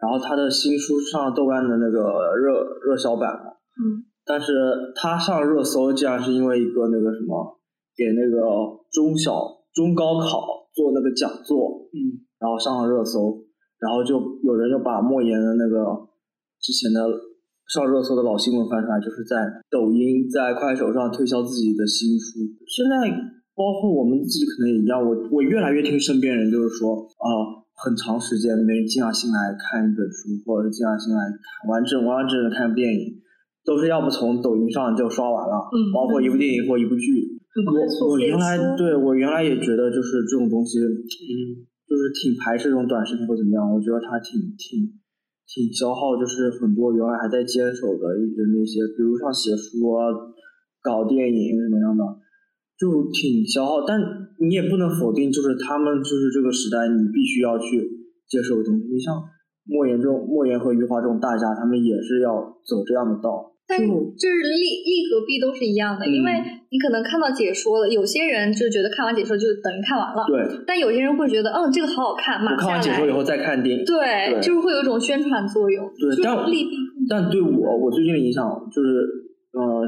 [0.00, 3.52] 然后他的新书上了豆瓣的那个热热销榜嘛。
[3.76, 4.08] 嗯。
[4.24, 7.58] 但是他上热搜，竟然是因为一个那个什么。
[7.96, 8.40] 给那个
[8.90, 13.44] 中小中高考做那个讲座，嗯，然后上了热搜，
[13.78, 16.08] 然后就有人就把莫言的那个
[16.58, 17.04] 之前的
[17.70, 19.38] 上热搜的老新闻翻出来，就是在
[19.70, 22.42] 抖音、在快手上推销自己的新书。
[22.66, 23.06] 现在
[23.54, 31.22] 包括我们自己可能也一样，我我越来越听身边人就是说，啊，很长时间没人静下心来看一本书，或者是静下心来
[31.70, 33.22] 完整完完整整看一部电影，
[33.62, 37.38] 都是要不从抖音上就刷完了，嗯，包括一部电影或一部剧。
[37.54, 43.62] 我我原来对我原来也觉得就是这种东西，嗯，就是挺排斥这种短视频或怎么样。
[43.70, 44.90] 我觉得它挺挺
[45.50, 50.06] 挺消耗，就是很多原来还在坚守的一直那些，比如像写书啊、
[50.80, 52.04] 搞电影什么样的，
[52.78, 53.84] 就挺消耗。
[53.84, 53.98] 但
[54.38, 57.82] 你也不能否定，就是他们就是这个时代你必须要去
[58.28, 58.86] 接受的东西。
[58.86, 59.18] 你像
[59.64, 63.52] 莫言这种莫言和余华这种大家，他们也是要走这样的道。
[63.66, 66.30] 但是就是利利和弊都是一样的，因为
[66.70, 70.62] 你可能看到解说了，有些人就觉得看完解说就等于看完了，对。
[70.64, 75.90] 但有些人会觉得，嗯，这个好好看，马上看完解说以后再看电影，对，就是会有一种宣传作用。
[75.98, 76.76] 对，但利弊。
[77.10, 79.02] 但对我，我最近的影响就是，
[79.50, 79.82] 呃，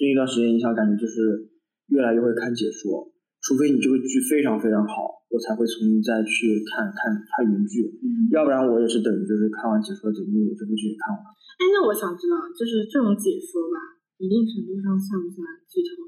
[0.00, 1.44] 最近一段时间影响感觉就是
[1.92, 3.04] 越来越会看解说，
[3.44, 7.84] 除非你这个剧非常非常好，我才会重新再去看看看原剧，
[8.32, 11.20] 要不然我也是等于就是看完解说等于我这部剧也看完。
[11.20, 16.02] 哎，那我想知道，就是这种解说吧，一定程度上算不算剧透？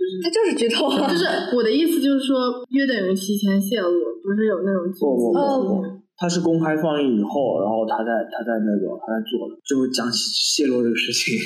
[0.00, 3.90] 就是它就是剧透，就是 我的意思就是说，约等于提前泄露，
[4.24, 5.84] 不是有那种不不不，
[6.16, 11.36] 他是公开放映以后，然后他在他在那个他在做的，就讲起泄露这个事情。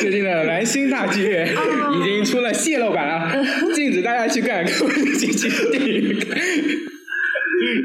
[0.00, 3.42] 最近的蓝星大剧院已经出了泄露版了，
[3.74, 6.14] 禁止大家去看，禁止电影。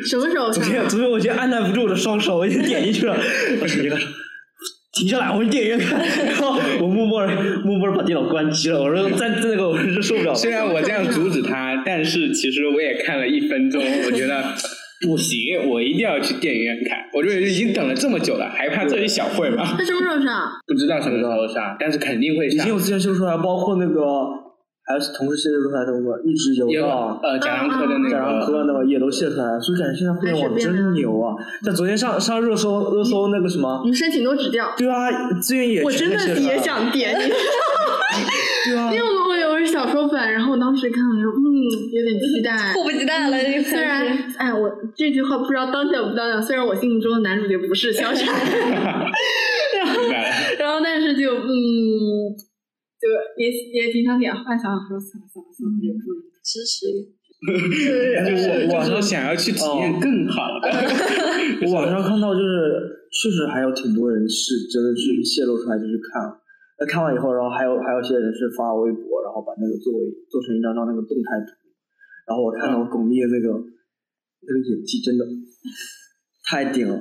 [0.06, 0.52] 什么时候？
[0.52, 3.16] 昨天，昨天我就按捺不住我的双手，我就点进去了。
[3.62, 3.98] 我说：“你看，
[5.00, 7.26] 停下来，我去电影院看。”然后我默默
[7.64, 8.82] 默默把电脑关机了。
[8.82, 13.82] 我说：“在在那个，我是受不了。”虽然我这样阻止他，但是其实我也看了一分钟。
[14.06, 14.44] 我觉得
[15.02, 17.00] 不行，我一定要去电影院看。
[17.14, 19.76] 我就已经等了这么久了，还怕这里小会吗？
[19.78, 20.52] 他什么时候上？
[20.68, 22.58] 不知道什么时候上，但是肯定会上。
[22.58, 24.49] 已经有资源秀出来，包括那个。
[24.90, 31.36] 还是同时卸出来的，我一直有到呃贾樟柯的那个，贾樟柯那个也都卸出来了，所以感觉现在互联网真牛啊！
[31.64, 34.74] 像昨天上上热搜热搜那个什么，你申请都指掉。
[34.76, 37.30] 对啊，资源也我真的也想点你。
[38.66, 41.38] 对啊，因为我我是小说粉，然后我当时看了说，嗯，
[41.94, 43.38] 有点期待， 迫不及待了。
[43.62, 48.28] 虽然哎，我这句话不知道当讲不当讲，虽然我心目中的男主角不是萧晨，
[49.78, 50.02] 然后
[50.58, 52.49] 然后但是就嗯。
[53.00, 53.08] 就
[53.40, 56.12] 也也经常点幻想说算了算了算了，忍住
[56.44, 57.16] 支持。
[57.40, 60.68] 就是我是想要去体验更好的。
[61.64, 66.20] 我网上看到就是确实还有挺多人是真的去泄露出来就去看，
[66.80, 71.56] 那看完以后，然后还有还有些人是发微博，然后把那个作为做成一张张那个动态图，
[72.28, 73.48] 然后我看到巩俐的那个
[74.44, 75.24] 那个演技真的
[76.52, 77.00] 太顶了。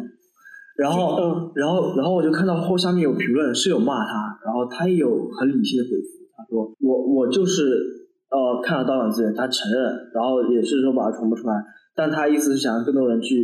[0.79, 6.07] 然后，然后，然后我就看到后下面有评论是有骂他，然后他也有很理性的回复，
[6.37, 9.83] 他说我我就是呃看了盗版资源，他承认，
[10.15, 11.55] 然后也是说把它传播出来，
[11.97, 13.43] 但他意思是想让更多人去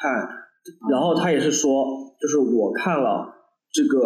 [0.00, 0.28] 看，看，
[0.90, 1.84] 然后他也是说，
[2.18, 3.28] 就是我看了
[3.70, 3.98] 这个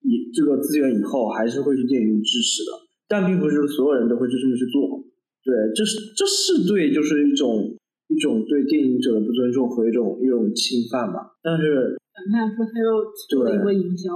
[0.00, 2.72] 以这个资源以后，还是会去电影院支持的，
[3.06, 5.04] 但并不是所有人都会去这么去做，
[5.44, 7.76] 对，这是这是对，就是一种。
[8.08, 14.12] 一种对电影者的不尊重和一种一种侵犯吧，但是反面说他又做了一波营销，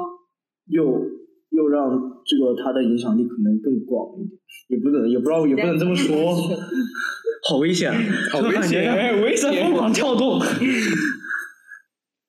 [0.70, 0.84] 又
[1.51, 1.91] 又让
[2.24, 6.34] 这个他的影响力可能更广一点，也不能也不知道也不能这么说，
[7.49, 7.93] 好危险，
[8.30, 10.39] 好 危险，危险，疯狂跳动。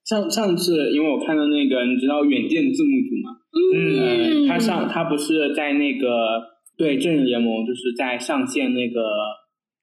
[0.05, 3.38] 上上次因为我看到那个，你知道远见字幕组吗？
[3.76, 6.41] 嗯，他上他不是在那个
[6.76, 9.01] 对正义联盟，就是在上线那个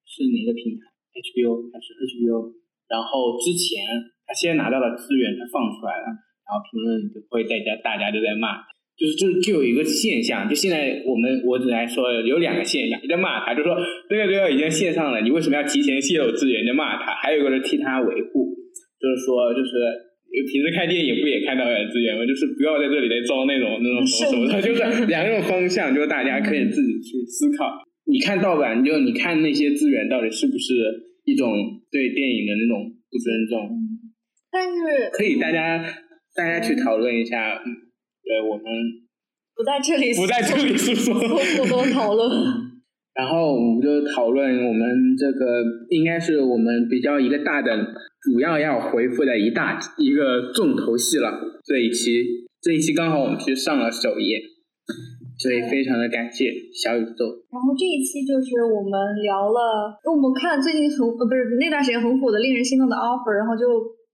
[0.04, 0.82] 是哪个平台
[1.16, 2.52] ？HBO 还是 HBO，
[2.92, 3.80] 然后之前
[4.28, 6.06] 他先拿到了资源，他放出来了，
[6.44, 8.60] 然后评论就会大家大家都在骂，
[8.96, 13.74] 就是就就有一个现象，就现在我们我只来说有两个现象，一在骂他，就说
[14.08, 16.64] 这个这个已经线上了，你为什么要提前泄露资源？
[16.66, 18.52] 在骂他，还有一个是替他维护，
[19.00, 19.72] 就是说就是
[20.52, 22.26] 平时看电影不也看到资源吗？
[22.26, 27.82] 就是不要在这里来装那种那种什么什么的，就是两种方向，就是大家可以自己去思考。
[28.04, 31.52] 你看盗版，就你看那些资源到底是不是一种
[31.90, 33.76] 对电影的那种不尊重？
[34.50, 35.84] 但是可以大家
[36.34, 38.64] 大家去讨论一下，呃，我们
[39.54, 42.30] 不在这里不在这里是说过多讨论。
[43.12, 47.76] 然后我们就讨论我们这个应该是我们比较一个大的
[48.22, 51.60] 主要要回复的一大一个重头戏了。
[51.64, 52.22] 这一期
[52.60, 54.40] 这一期刚好我们去上了首页。
[55.47, 57.22] 所以非常的感谢小宇宙。
[57.55, 63.62] 然后这一期就是我们聊了，我们看最近很呃不是那段时间很火的令人心动的 offer，然后就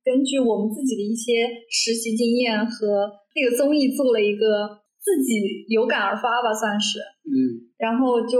[0.05, 4.68] 根据我们自己的一些实习经验和那个综艺做了一个
[5.01, 7.01] 自己有感而发吧，算是。
[7.24, 7.72] 嗯。
[7.80, 8.37] 然后就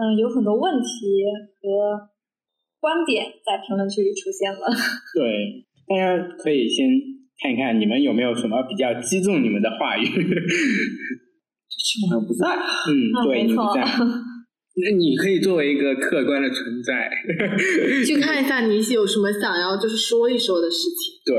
[0.00, 1.20] 嗯有很多问题
[1.60, 2.08] 和
[2.80, 4.72] 观点在评论区里出现了。
[5.12, 6.88] 对，大家可以先
[7.42, 10.06] 看一看你们有没有什么比较击中你们的话语。
[12.26, 12.48] 不在，
[12.90, 13.82] 嗯，对，你不在，
[14.76, 17.08] 那你可以作为一个客观的存在，
[18.04, 21.14] 去看一下你有什么想要就是说一说的事情。
[21.24, 21.36] 对，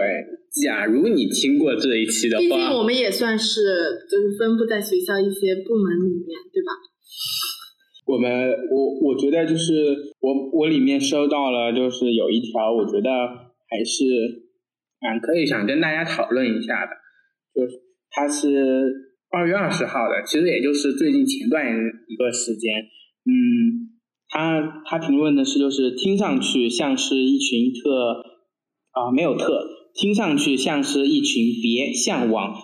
[0.64, 3.62] 假如你听过这一期的话，毕竟我们也算是
[4.10, 6.72] 就是分布在学校一些部门里面，对吧？
[8.08, 8.32] 我们
[8.72, 9.74] 我我觉得就是
[10.22, 13.10] 我我里面收到了，就是有一条，我觉得
[13.68, 14.06] 还是
[15.02, 16.92] 嗯可以想跟大家讨论一下的，
[17.54, 17.76] 就是
[18.10, 19.05] 它是。
[19.36, 21.66] 二月二十号的，其实也就是最近前段
[22.08, 22.72] 一个时间，
[23.26, 28.24] 嗯，他他评论的是，就是听上去像是一群特
[28.92, 32.56] 啊没有特，听上去像是一群别向往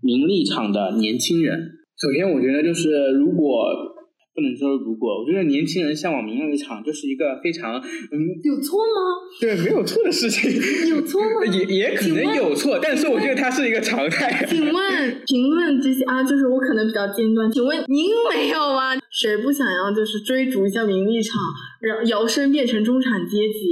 [0.00, 1.58] 名利场的年轻人。
[2.00, 3.93] 首先，我觉得就是如果。
[4.34, 9.22] 不能说如果，我觉得年轻人向往名利场就是一个非常嗯有错吗？
[9.40, 10.50] 对，没有错的事情。
[10.90, 11.46] 有错吗？
[11.46, 14.44] 也也可能有错，但是我觉得它是一个常态。
[14.48, 17.50] 请问评论这些啊，就是我可能比较尖端。
[17.52, 18.96] 请问您没有吗？
[19.08, 21.40] 谁不想要就是追逐一下名利场，
[21.80, 23.70] 然摇身变成中产阶级？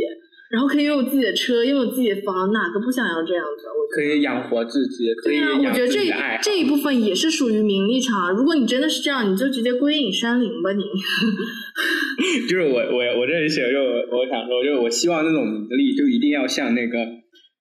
[0.53, 3.65] 然后可以拥有自己的车，拥有自己的房，哪个不想要这样子？
[3.73, 8.31] 我可以养活自己，可以养自己的爱这一部分也是属于名利场。
[8.37, 10.85] 如果你真的是这样，你就直接归隐山林吧，你。
[12.47, 16.99] 就是我我我这里写就我想说，就是我希望那种名利就一定要像那个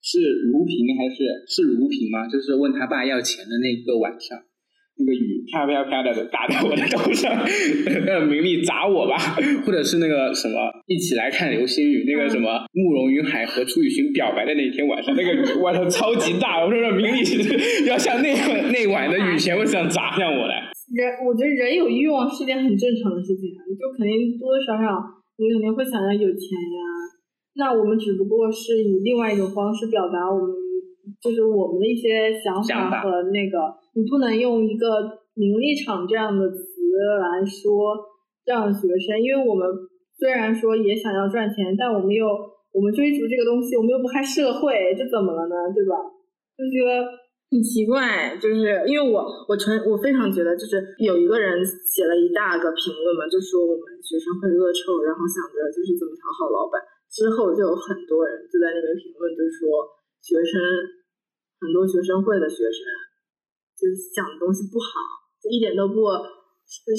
[0.04, 0.20] 是
[0.52, 2.28] 卢平还是是卢平吗？
[2.28, 4.38] 就是问他爸要钱的那个晚上。
[4.98, 7.34] 那个雨啪啪啪的打在我的头上，
[8.06, 9.18] 让名利砸我吧，
[9.66, 17.20] 或者是那个什么，一起来看流星雨，那个什么慕容云海和楚雨荨表白的那天晚上，那个我操超级大，我说让名利
[17.88, 18.30] 要像那
[18.72, 20.70] 那晚的雨全部这样砸向我来。
[20.94, 25.00] 人，我觉得人有欲望是件很正常的事情，你就肯定多多少少
[25.38, 26.80] 你肯定会想要有钱呀。
[27.56, 30.56] 那我们只不过是以另外一种方式表达我们。
[31.20, 33.58] 就是我们的一些想法和那个，
[33.96, 34.86] 你不能用一个
[35.34, 36.60] 名利场这样的词
[37.20, 37.98] 来说
[38.44, 39.68] 这样的学生，因为我们
[40.18, 42.28] 虽然说也想要赚钱，但我们又
[42.72, 45.56] 我们追逐这个东西，我们又不害社会，这怎么了呢？
[45.74, 45.96] 对吧？
[46.58, 47.06] 就觉得
[47.50, 59.98] 很奇怪，就是因为我我纯我非常觉得，就是有一个人写了一大个评论嘛，就说我们学生会恶臭，然后想着就是怎么讨好老板，之后就有很多人就在那边评论，就说。
[60.22, 60.54] 学生
[61.58, 62.78] 很多学生会的学生，
[63.74, 64.86] 就是讲的东西不好，
[65.50, 65.96] 一点都不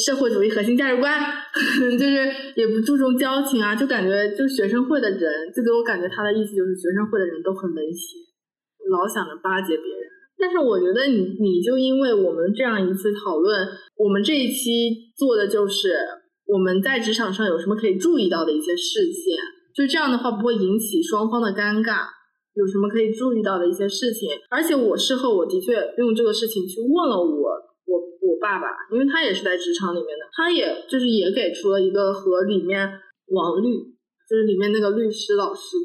[0.04, 1.16] 社会主义核心价值观，
[1.96, 8.18] 就是也不注重交情啊，就感觉就学生会的人，就给我感觉他的意思就是学生会的人都很冷血，
[8.90, 10.04] 老想着巴结别人。
[10.38, 13.66] 但是我觉得你你就因为我们这样一次讨论，
[13.96, 15.94] 我们这一期做的就是
[16.44, 19.38] 我们在职场上有什么可以注意到的一些事件，
[19.74, 22.04] 就这样的话不会引起双方的尴尬，
[22.54, 24.28] 有什么可以注意到的一些事情。
[24.50, 27.71] 而且我事后我的确用这个事情去问了我。
[27.86, 32.88] 我我爸爸，因为他也是在职场里面的，他也就是也给出了一个和里面
[33.28, 33.68] 王律，
[34.28, 35.76] 就是里面那个律师老师，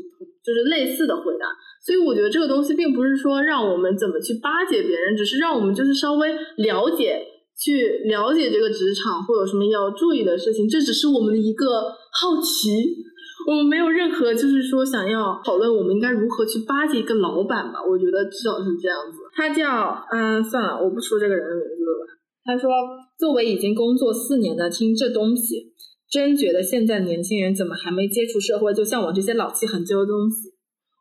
[0.44, 1.48] 就是类似的回答。
[1.86, 7.26] 所以我觉得这个东西并不是说让我们怎么去巴结别人，只是让我们就是稍微了解，
[7.58, 10.68] 去了解这个职场会有什么要注意的事情。
[10.68, 11.66] 这只是我们的一个
[12.12, 13.07] 好奇，
[13.48, 17.80] 我们没有任何就是说想要讨论我们应该如何去巴结一个老板吧。
[17.80, 19.20] 我觉得至少是这样子。
[19.34, 22.12] 他叫嗯，算了，我不说这个人的名字了吧。
[22.44, 22.70] 他说
[23.18, 25.72] ：“作为已经工作四年的，听这东西，
[26.12, 30.52] 真觉得现在年轻人怎么还没接触社会，就像我这些老气横秋的东西。”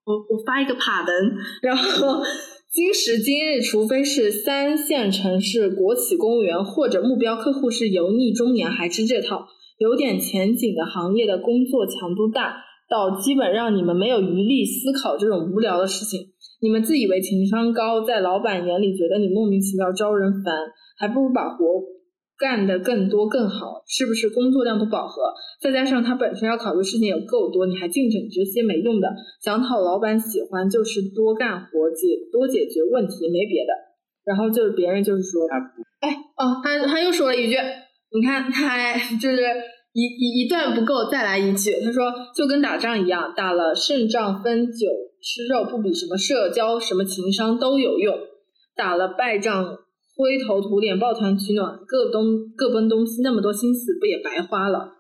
[0.07, 1.15] 我我发一个帕登，
[1.63, 2.23] 然后
[2.71, 12.57] 今时今日，除非是三线城市、国企公务员，或者目标客户是油腻中年，还吃这套有点前景的行业的工作强度大，
[12.89, 16.21] 到基本让你们没有余力思考这种无聊的事情。
[16.63, 20.55] 你们自以为情商高，在老板眼里觉得你莫名其妙招人烦。
[20.99, 21.83] 还不如把活
[22.39, 25.35] 干得更多更好，是不是工作量不饱和？
[25.61, 33.73] 再加上他本身要考虑事情也够多，你还净整这些没用的，想讨老板喜欢就是多干活解多解决问题，没别的。
[34.25, 35.47] 然后就是别人就是说，
[36.01, 37.57] 哎哦，他他又说了一句，
[38.13, 39.43] 你看他还就是
[39.93, 44.87] 一一一段不够，再来一句，他说就跟打仗一样，打了胜仗分酒
[45.23, 48.17] 吃肉，不比什么社交什么情商都有用，
[48.75, 49.79] 打了败仗。
[50.19, 54.95] 灰头土脸、抱团取暖、各东各奔东西，那么多心思不也白花了？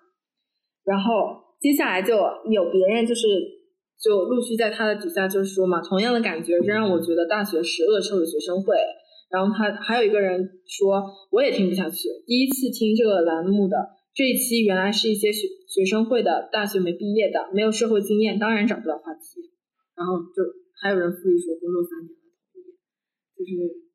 [0.85, 1.11] 然后
[1.59, 2.15] 接下来就
[2.51, 3.23] 有别人就是
[3.99, 8.77] 就陆续在他的底下就是说嘛，同样的感觉，这让我觉得大学是恶臭的学生会。
[9.31, 12.09] 然后他还有一个人说，我也听不下去。
[12.27, 13.77] 第一次听这个栏目的
[14.14, 19.53] 这一期，原来是一些学学生会的大学没毕业的，没有社会经验，当然找不到话题。
[19.97, 20.43] 然后就
[20.81, 22.74] 还有人复议说，工作三年了，
[23.37, 23.87] 就是。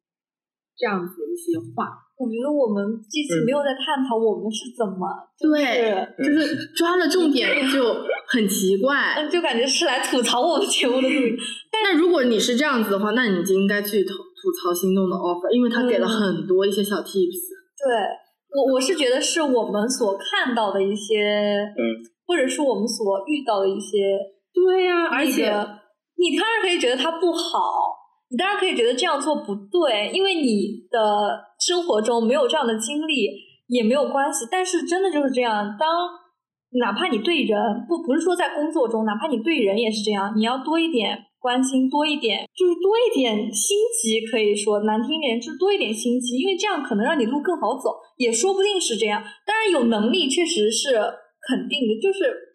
[0.82, 5.06] 这样子一些话，我觉得我们这期没有在探讨我们是怎么，
[5.38, 7.94] 对，就是抓了重点就
[8.26, 11.08] 很奇怪， 就感觉是来吐槽我们节目的。
[11.72, 17.54] 但如果你是这样子的话，那你就应该去吐吐槽心动的 offer，因为他给了很多一些小 tips。
[17.78, 17.86] 对，
[18.58, 24.18] 我我是觉得是我们所看到的一些，嗯，或者是我们所遇到的一些，
[24.52, 25.54] 对呀，而且
[26.18, 28.02] 你当然可以觉得它不好。
[28.32, 33.28] 你当然可以觉得这样做不对，因为你的生活中没有这样的经历
[33.68, 34.48] 也没有关系。
[34.50, 35.90] 但是真的就是这样，当
[36.80, 49.24] 哪怕你对人不不是说在工作中，哪怕你对人也是这样，你要多一点关心，多一点就是多一点心机，可以说难听点就是多一点心机，因为这样可能让你路更好走，也说不定是这样。
[49.46, 50.94] 当然有能力确实是
[51.48, 52.48] 肯定的，就是。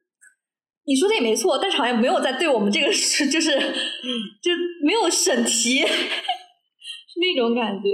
[0.89, 4.53] 你说的也没错，但是好像没有在对我们这个是就是，就
[4.85, 5.87] 没有审题，是
[7.19, 7.89] 那种感觉。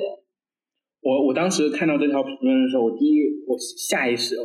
[1.01, 4.45] 我我当时看到这条评论的时候，我第一我下意识，我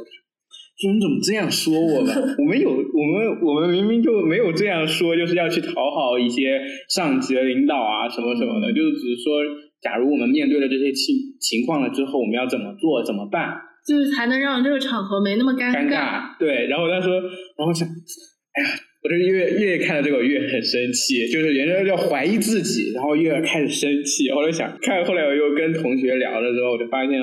[0.79, 2.13] 说：“你怎么这样说我们？
[2.37, 9.41] 我们有我们我们明明就没有这样说，就是要去讨好一些上级的领导啊什么什么的，就是只是说，
[9.81, 13.57] 假如我们面对了这些情情况了之后，我们要怎么做怎么办？
[13.87, 15.73] 就是才能让这个场合没那么尴尬。
[15.73, 17.13] 尴尬对，然后他说，
[17.57, 17.87] 然后想。
[17.87, 18.69] 哎呀，
[19.03, 24.31] 我这越越看到这个越很生气，就是人家要怀疑自己，然后越开始生气。
[24.31, 27.21] 后来想看，后来我又跟同学聊的时候，我就发现，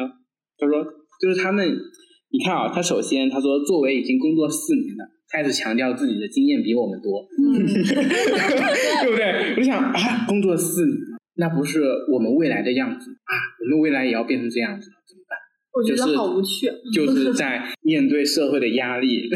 [0.56, 0.84] 他说
[1.20, 1.68] 就是他们，
[2.34, 7.22] 你看啊，他首先他说作为已经工作四年的，开始强调自己的经验比我们多，
[9.06, 9.54] 对不对？
[9.56, 10.96] 我想啊，工作四年，
[11.36, 11.80] 那不是
[12.12, 13.32] 我们未来的样子啊，
[13.62, 15.38] 我们未来也要变成这样子了，怎么办？
[15.74, 19.30] 我觉得好无趣，就 是在面对社会的压力，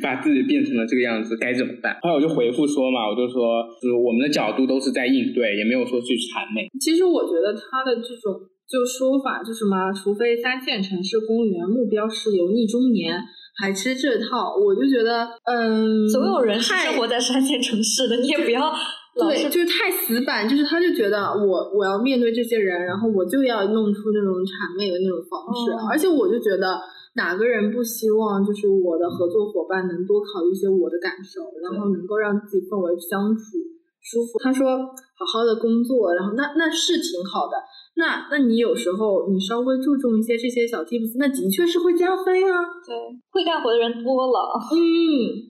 [0.00, 1.98] 把自己变成了这个样子，该怎么办？
[2.02, 6.68] 后来我就回复说嘛，我就说，就是我们的角度都是在应对，也没有说去谄媚。
[6.78, 8.38] 其实我觉得他的这种
[8.72, 13.20] 就说法，就什么，除非三线城市公务员目标是油腻中年，
[13.60, 18.72] 还吃这套，我就觉得，嗯，总有人是生活在三线城市的，你也不要。
[19.12, 26.80] 对，就是太死板，就是他就觉得我我要面对这些人，然后我就要弄出那种谄媚的那种方式，而且我就觉得
[27.12, 33.60] 哪个人不希望就是我的合作伙伴能多考虑一些我的感受，然后能够让自己氛围相处
[34.02, 34.38] 舒服。
[34.42, 34.66] 他说
[35.14, 37.54] 好好的工作，然后那那是挺好的。
[37.94, 42.64] 那那你有时候你稍微注重一些这些小 tips，那的确是会加分啊。
[42.84, 42.96] 对，
[43.30, 44.80] 会干活的人多了，嗯，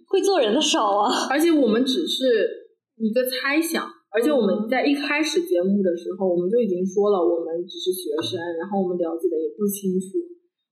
[0.11, 1.07] 会做人的少啊。
[1.30, 10.18] 而且我们只是一个猜想，而且我们在一开始节目的时候，我们就已经说了，我们只是学生，然后我们了解的也不清楚，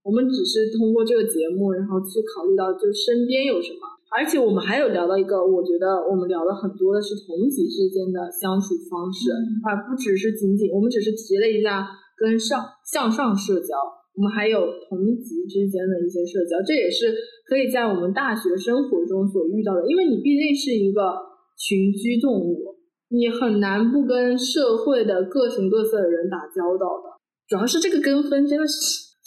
[0.03, 3.87] 我们只是通过这个节目，然后去考虑到就身边有什么。
[4.11, 9.31] 而且我们还有聊到一个，我觉得我们聊的很多的是同级之间的相处方式，
[9.63, 11.87] 而不只是仅仅我们只是提了一下
[12.19, 12.59] 跟上
[12.91, 13.79] 向上社交，
[14.19, 17.15] 我们还有同级之间的一些社交，这也是
[17.47, 21.15] 可以在我们大学生活中所遇到的，因为你毕竟是一个
[21.55, 22.75] 群居动物，
[23.15, 27.15] 你很难不跟社会的各形各色的人打交道的。
[27.47, 28.75] 主要是这个跟分真的是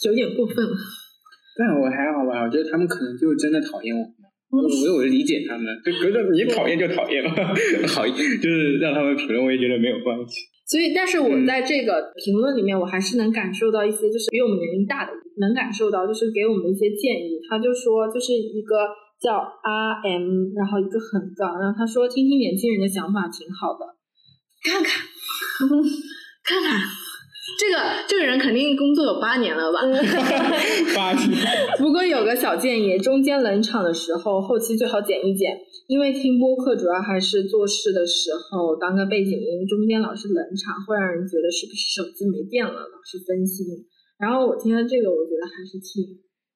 [0.08, 0.76] 有点过分了。
[1.56, 4.04] 但我还好吧，我觉得他们可能就真的讨厌我。
[4.54, 7.54] 我我理解他们，就觉得你讨厌就讨厌吧，
[7.88, 10.46] 好，就是让他们评论，我也觉得没有关系。
[10.66, 17.38] 所以，但是我在这个评论里面，我还是能感受到一些，就是比我们年龄大的能感受到，就是给我们的一些建议。
[17.50, 18.76] 他就说，就是一个
[19.20, 23.84] 叫 R M，然后一个横杠，然后他说，听听年轻人的想法挺好的，
[24.64, 25.04] 看看，
[26.42, 26.80] 看看。
[27.58, 27.78] 这个
[28.08, 29.80] 这个人肯定工作有八年了吧？
[30.94, 31.30] 八年。
[31.78, 35.50] 不过有个小建议，中间冷场的时候，后期最好剪一剪，
[35.86, 43.66] 因为听播客主要还是做事的时候当个背景音，中间老是冷场，会让人觉得是不是手机没电了，老是分心。
[44.18, 46.02] 然后我听了这个，我觉得还是挺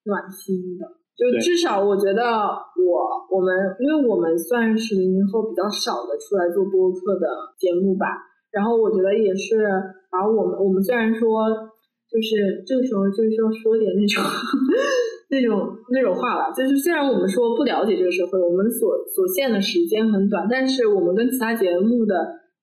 [0.05, 0.85] 暖心的。
[1.19, 2.93] 就至少我觉得我
[3.29, 7.27] 我们，因为我们算是零零后比较少的出来做播客的
[7.59, 8.07] 节目吧。
[8.51, 9.67] 然后我觉得也是
[10.11, 11.47] 把我们，我们虽然说
[12.09, 14.21] 就是这个时候就是说说点那种
[15.29, 22.13] 那种那种话吧，就是虽然我们说不了解这个社会，我们所所限的时间很短，但是我们跟其他节目的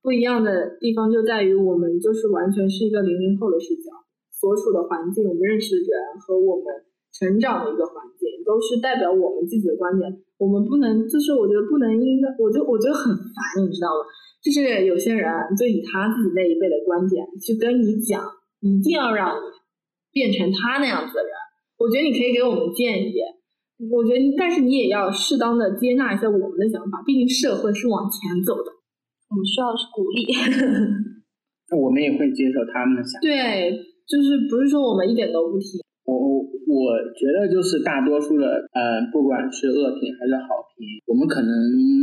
[0.02, 3.94] 不一样的地方就在于我们就是完全是一个零零后的视角，
[4.34, 6.66] 所处的环境，我们认识的人和我们
[7.14, 14.02] 成长的一个环境，都是代表我们自己的观点，我们不能就是我觉得不能应该，我就我觉得很烦，你知道吗？
[14.46, 15.26] 就是有些人
[15.58, 18.22] 就以他自己那一辈的观点去跟你讲，
[18.62, 19.42] 一定要让你
[20.14, 21.32] 变成他那样子的人。
[21.74, 23.18] 我觉得你可以给我们建议，
[23.90, 28.70] 我觉得但是你也要适当的接纳一下我们的想法，毕竟社会是往前走的，
[29.28, 30.30] 我们需要的是鼓励。
[31.68, 33.26] 那我们也会接受他们的想法。
[33.26, 33.74] 对，
[34.06, 35.82] 就是不是说我们一点都不听。
[36.06, 41.48] 我我我觉得就是大多数的，呃，不管是恶评还是好评，我们可能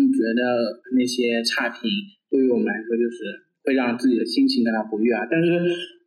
[0.10, 1.90] 觉得那些差评。
[2.32, 3.18] 对于我们来说，就是
[3.66, 5.28] 会让自己的心情感到不悦啊。
[5.30, 5.52] 但是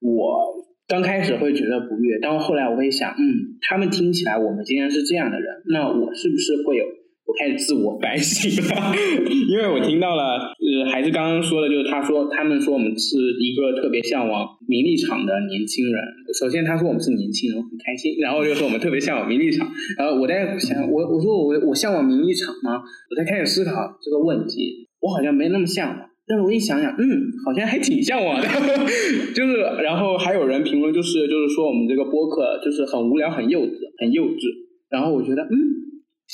[0.01, 0.41] 我
[0.89, 6.85] 刚开始会觉得不悦，但后来我会想，嗯，他们听起来我们竟然是这样的人，那我是不是会有？
[7.27, 8.95] 我开始自我反省了，
[9.51, 16.01] 因为我听到了，呃，还是刚刚说的，就是他说他们说我们是一个特别向往名利场的年轻人。
[16.39, 19.69] 首先他说我们是年轻人，很开心，然后又说我们特别向往名利场。
[19.99, 22.79] 然后我在想，我我说我我向往名利场吗？
[23.11, 26.09] 我在开始思考这个问题，我好像没那么向往。
[26.29, 27.05] 但是我一想想，嗯，
[27.45, 28.47] 好像还挺向往的，
[29.35, 34.67] 就是，然后还有人评论，就是就是说我们这个播客就是很无聊、很幼稚、很幼稚。
[34.89, 35.51] 然后我觉得，嗯，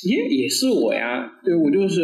[0.07, 2.01] 也也是我呀，对我就是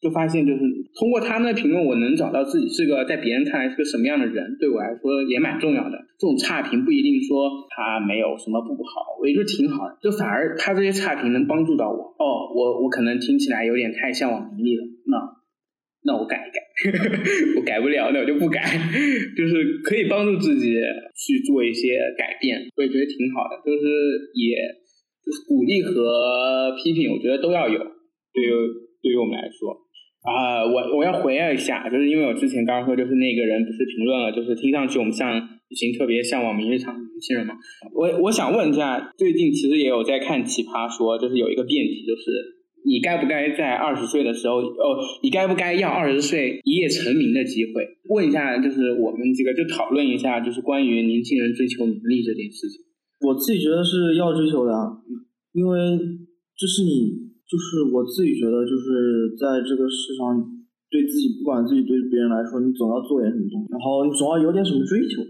[0.00, 0.60] 就发现就是
[0.98, 5.98] 通过他们的评论，我能找到自己是个在别人看来是个什么样的人，对我来说也蛮重要的。
[6.18, 12.14] 这种差评不一定说他没有什么不好，我觉得挺好的，就反而他这些差评能帮助到我。
[12.18, 15.36] 哦，我我可能听起来有点太向往名利了，那。
[16.06, 16.62] 那我改一改，
[17.58, 18.62] 我改不了，那我就不改，
[19.36, 20.78] 就是可以帮助自己
[21.18, 23.58] 去做一些改变，我也觉得挺好的。
[23.66, 23.82] 就是
[24.38, 24.54] 也，
[25.48, 27.78] 鼓励和批评，我觉得都要有。
[28.32, 28.50] 对于
[29.02, 29.70] 对于我们来说，
[30.22, 35.36] 啊，我我要回应一下，就是因为我之前刚刚说，就是那个人不是评论了，就是听上去我们像
[35.68, 37.54] 已经特别向往明日场的年轻人嘛。
[37.94, 42.56] 我我想问一下，最近其实也有在看奇葩说，就是有一个辩题，就是。
[42.88, 47.82] 你该不该在二十岁的时候，哦，你该不该要二十岁一夜成名的机会？
[48.08, 52.85] 问一下，就是我们几个就讨论一下，就是关于年轻人追求名利这件事情。
[53.20, 54.72] 我自己觉得是要追求的，
[55.52, 55.98] 因为
[56.56, 57.12] 这是你，
[57.48, 60.36] 就是我自己觉得，就是在这个世上，
[60.90, 65.22] 对自己，不管自己对别人来说，你总要做点什么东西，然后你总要有点什么追求。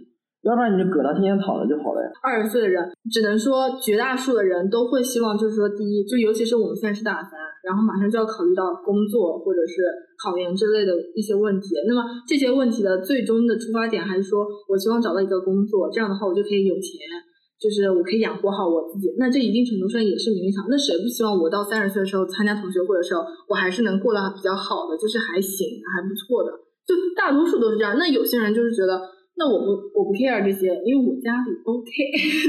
[0.42, 2.06] 要不然你就搁那天天躺着就好了呀。
[2.22, 2.78] 二十岁的人，
[3.10, 7.34] 只能说绝大数的人都会希望，就是说，第一，就尤其是我们现在是大三，
[7.66, 9.82] 然后马上就要考虑到工作或者是
[10.22, 11.74] 考研之类的一些问题。
[11.88, 16.94] 那么这些问题的最终的出发点还是说我希望找到一个工作，这样的话我就可以有钱，
[17.58, 19.08] 就是我可以养活好我自己。
[19.18, 20.66] 那这一定程度上也是名利场。
[20.68, 26.52] 那谁不希望我到三十岁的时候参加同学会的时候，我还是能过得比较好的，就是还行，还不错的。
[26.86, 27.96] 就大多数都是这样。
[27.98, 29.00] 那有些人就是觉得，
[29.36, 31.90] 那我不我不 care 这些，因为我家里 OK，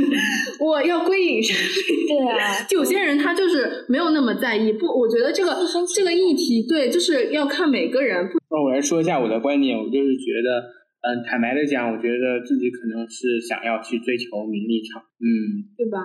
[0.64, 2.18] 我要归隐山林。
[2.18, 4.72] 对啊，有些人他就是没有那么在意。
[4.74, 5.56] 不，我觉得这个
[5.96, 8.30] 这个议题，对，就是要看每个人。
[8.52, 10.64] 那我来说一下我的观点，我就是觉得，
[11.02, 16.00] 嗯，坦白的讲，我觉得自己可能是想要去追求名利场，嗯，对吧？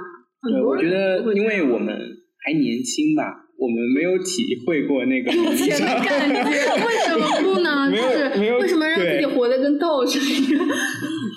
[0.49, 1.97] 对，我觉得，因为我们
[2.45, 3.39] 还年轻吧。
[3.63, 6.35] 我们没有体会过那个钱的感觉，
[6.83, 7.89] 为什么不呢？
[7.93, 10.67] 就是为什么让自己活得跟道士一样？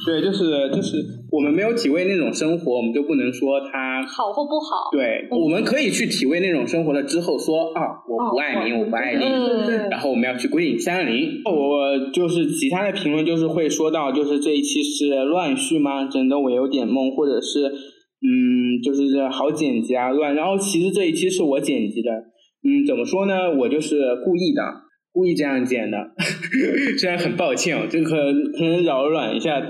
[0.07, 0.43] 对，就是
[0.73, 0.97] 就是
[1.35, 4.89] 我们没有体味那种生活，我们就不能说它好或不好。
[4.91, 9.25] 对，我们可以去体味那种生活了之后说啊，我不爱民，我不爱你，
[9.91, 11.41] 然后我们要去归隐山林。
[11.43, 16.05] 我就是其他的评论就是会说到，就是这一期是乱序吗？
[16.05, 17.71] 整的我有点懵，或者是。
[18.27, 20.33] 嗯，就是这好剪辑啊，乱。
[20.33, 22.11] 然后其实这一期是我剪辑的，
[22.63, 23.51] 嗯，怎么说呢？
[23.55, 24.63] 我就是故意的，
[25.11, 25.97] 故意这样剪的。
[26.97, 29.61] 虽然很抱歉，这个可能扰乱一下，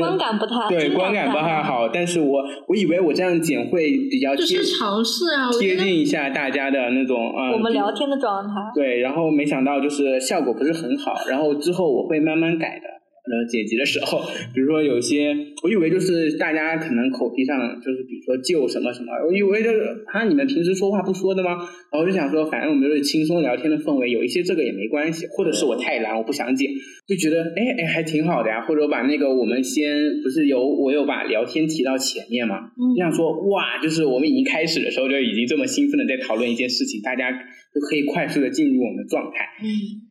[0.00, 1.88] 观感不太对，观感不太好。
[1.88, 8.54] 但是我我以为我这样剪会比较贴，尝试啊，贴近一下大家的那种啊，我们聊天的状态。
[8.74, 12.95] 对，然后没想到就是效果不是很好，然后之后我会慢慢改的。
[13.26, 14.22] 呃，剪辑的时候，
[14.54, 19.80] 比如说有些， 我以为就是大家可能口皮上就是，比如说就什么什么，我以为就是
[20.12, 21.56] 啊，你们平时说话不说的吗？
[21.90, 26.70] 然后我就想说，反正我们就是轻松聊天的氛围，有一些这个也没关系，或者是我太懒，我不想剪，
[27.08, 28.64] 就觉得哎哎还挺好的呀。
[28.64, 32.60] 或者我把那个我们先不是有我有把聊天提到前面嘛，
[32.96, 39.46] 就想说哇，就是我们已经开始的时候就已经这么兴奋的在讨论一件事情，大家就可以快速的进入我们的状态。
[39.64, 40.05] 嗯。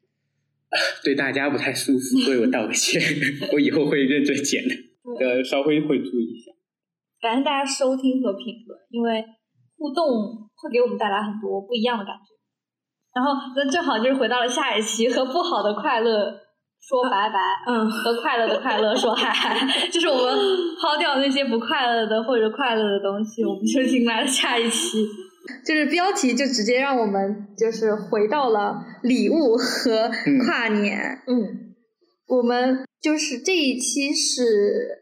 [1.04, 3.02] 对大家不太舒服，所以我道个歉。
[3.54, 4.76] 我以后会认真剪的，
[5.20, 6.52] 呃，稍微会注意一下。
[7.22, 9.24] 感谢大家收听和评论，因为
[9.78, 10.06] 互动
[10.56, 12.36] 会给我们带来很多不一样的感觉。
[13.16, 16.32] 然后，那正好就是回到了下一期，和不好的快乐
[16.82, 20.36] 说拜拜，嗯，和快乐的快乐说嗨嗨，就是我们
[20.82, 25.08] 抛掉那些不快乐的或者快乐的东西，我们就迎来了下一期。
[25.66, 30.10] 就是标题就直接让我们就是回到了礼物和
[30.46, 31.22] 跨年。
[31.28, 31.76] 嗯，
[32.28, 35.02] 我们就是这一期是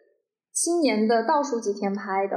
[0.54, 2.36] 新年的倒数几天拍的，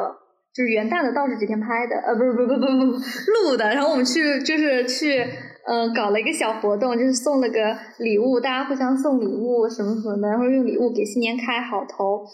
[0.55, 1.97] 就是元旦的倒数几天拍的。
[1.97, 3.75] 呃，不是，不不不不不录的。
[3.75, 5.25] 然后我们去就是去
[5.67, 12.25] 嗯搞了一个小活动，就是送了个礼物，大家互相送礼物什么什么的，然后用礼物给新年开好头，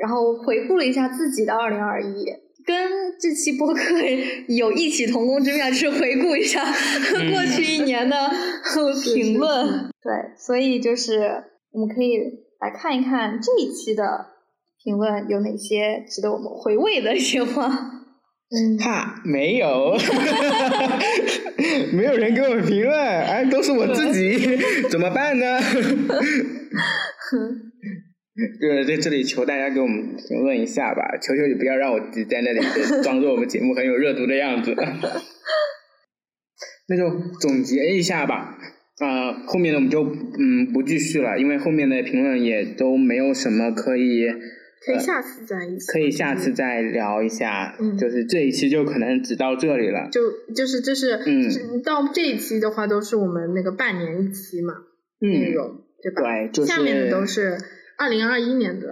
[0.00, 2.26] 然后回顾了一下自己的二零二一。
[2.64, 2.90] 跟
[3.20, 3.80] 这期播客
[4.48, 8.16] 有异曲同工之妙，就是回顾一下过去一年的
[9.04, 9.90] 评论。
[10.02, 12.18] 对，所以就是我们可以
[12.60, 14.26] 来看一看这一期的
[14.82, 17.68] 评论有哪些值得我们回味的一些话。
[18.54, 19.96] 嗯，哈，没有，
[21.94, 24.38] 没有人给我评论，哎，都是我自己，
[24.90, 25.58] 怎么办呢？
[28.60, 32.60] 对，在这里求大家给我们评论一下吧，求求你不要让我自己在那里
[33.04, 34.74] 装作我们节目很有热度的样子。
[36.88, 37.10] 那就
[37.40, 38.58] 总结一下吧，
[38.98, 44.26] 啊，后面的我们就嗯不继续了，因为后面的评论也都没有什么可以。
[44.84, 50.08] 可以下次再一可以下次再聊一下，嗯，就是这一期就可能只到这里了。
[50.10, 50.20] 就
[50.52, 54.74] 就是这是嗯，到这一期的话都是我们那个半年一期嘛
[55.20, 56.22] 内容，对吧？
[56.22, 57.56] 对，就是下面的都是。
[58.02, 58.88] 二零二一年的，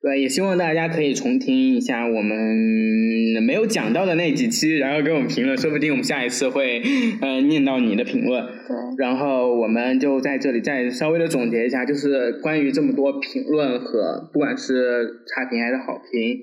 [0.00, 6.80] 对，也希望大家可以重听一下我们没有讲到的那几期，然后给我们评论，说不定我们下一次会
[7.20, 8.44] 呃念到你的评论。
[8.46, 16.38] 对，然后我们就在这里再稍微的总结一下，就是关于这么多评论和不管是差评还是好评，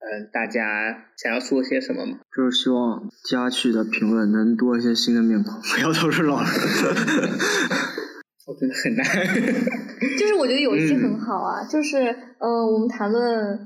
[0.00, 2.18] 嗯，大家想要说些什么吗？
[2.36, 6.50] 就是希望佳趣的评论能多一些新的面孔，不要都是老人。
[8.48, 9.04] 我觉得很难，
[10.18, 11.98] 就是我觉得有一期很好啊，就是
[12.38, 13.58] 呃，我们谈论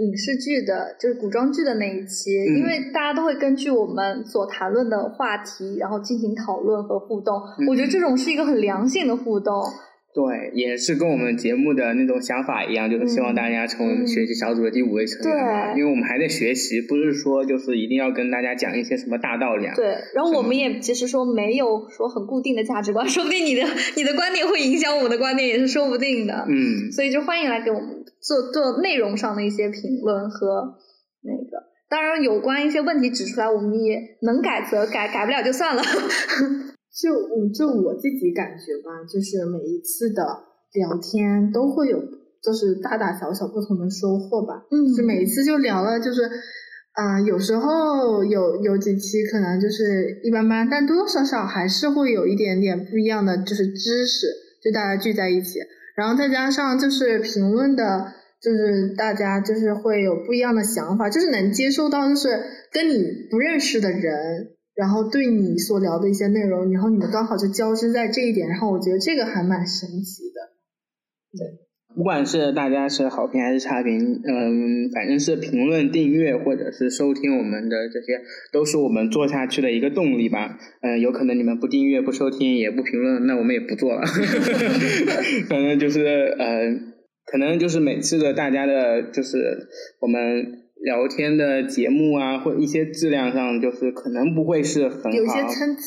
[0.00, 7.40] 影视剧的，就是古装剧的那一期，因为大家都会根据我们所谈论的话题，然后进行讨论和互动。
[7.66, 9.54] 我觉得这种是一个很良性的互动。
[10.14, 15.72] 对，也是跟我们节目的那种想法一样，就是希望大家成为学习小组的第五位成员嘛。
[15.74, 19.72] 因为我们还在学习，不是说就是一定要跟大家讲一些什么大道理啊。
[19.74, 23.62] 对，然后我们也其实说没有说很固定的价值观，说不定你的
[23.96, 26.44] 你的观点会影响我们的观点，也是说不定的。
[26.46, 26.92] 嗯。
[26.92, 30.74] 所以就欢迎来给我们做做内容上的一些评论和
[31.22, 35.82] 那个，当然有关一些问题指出来，我们也能改则改，改不了就算了。
[36.92, 40.22] 就我就我自己感觉吧，就是每一次的
[40.74, 41.98] 聊天都会有，
[42.42, 44.64] 就是大大小小不同的收获吧。
[44.70, 46.22] 嗯，就每一次就聊了，就是
[46.92, 54.26] 啊，有时候有有几期可能就是一般般，但多多少少还是会有一点点不一样的，就是知识
[54.62, 55.60] 就大家聚在一起，
[55.96, 58.12] 然后再加上就是评论的，
[58.42, 62.28] 就是大家就是会有不一样的想法，就是能接受到就是
[62.70, 71.62] 跟你不认识的人，然后对你所聊的一些内容，然后你们刚好就交织在这一点，然后我觉得这个还蛮神奇的，对。
[71.94, 78.18] 不管是大家是好评还是差评，嗯，反正是评论、订阅或者是收听我们的这些，
[78.50, 80.58] 都是我们做下去的一个动力吧。
[80.80, 84.00] 嗯，有可能你们不订阅、不收听、也不评论，那我们也不做了。
[85.50, 86.72] 反正就是呃，
[87.26, 89.68] 可能就是每次的大家的，就是
[90.00, 90.61] 我们。
[90.82, 95.82] 聊天的节目啊，或一些质量上，就是可能不会是很好，有些参差，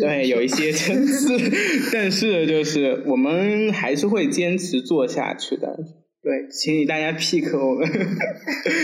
[0.00, 1.12] 对，有一些参差，
[1.92, 5.76] 但是就是我们还是会坚持做下去的。
[6.22, 7.88] 对，请大家 pick 我们，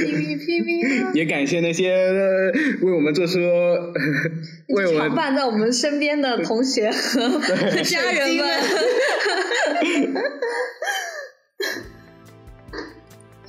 [1.12, 1.92] 也感谢那些
[2.82, 7.28] 为我们做出为我们伴在我们身边的同学和
[7.82, 8.46] 家人们。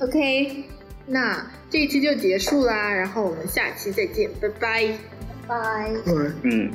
[0.00, 0.64] OK，
[1.06, 1.44] 那。
[1.70, 4.86] 这一期就结束啦，然后我们下期再见，拜拜，
[5.48, 5.90] 拜拜，
[6.44, 6.70] 嗯。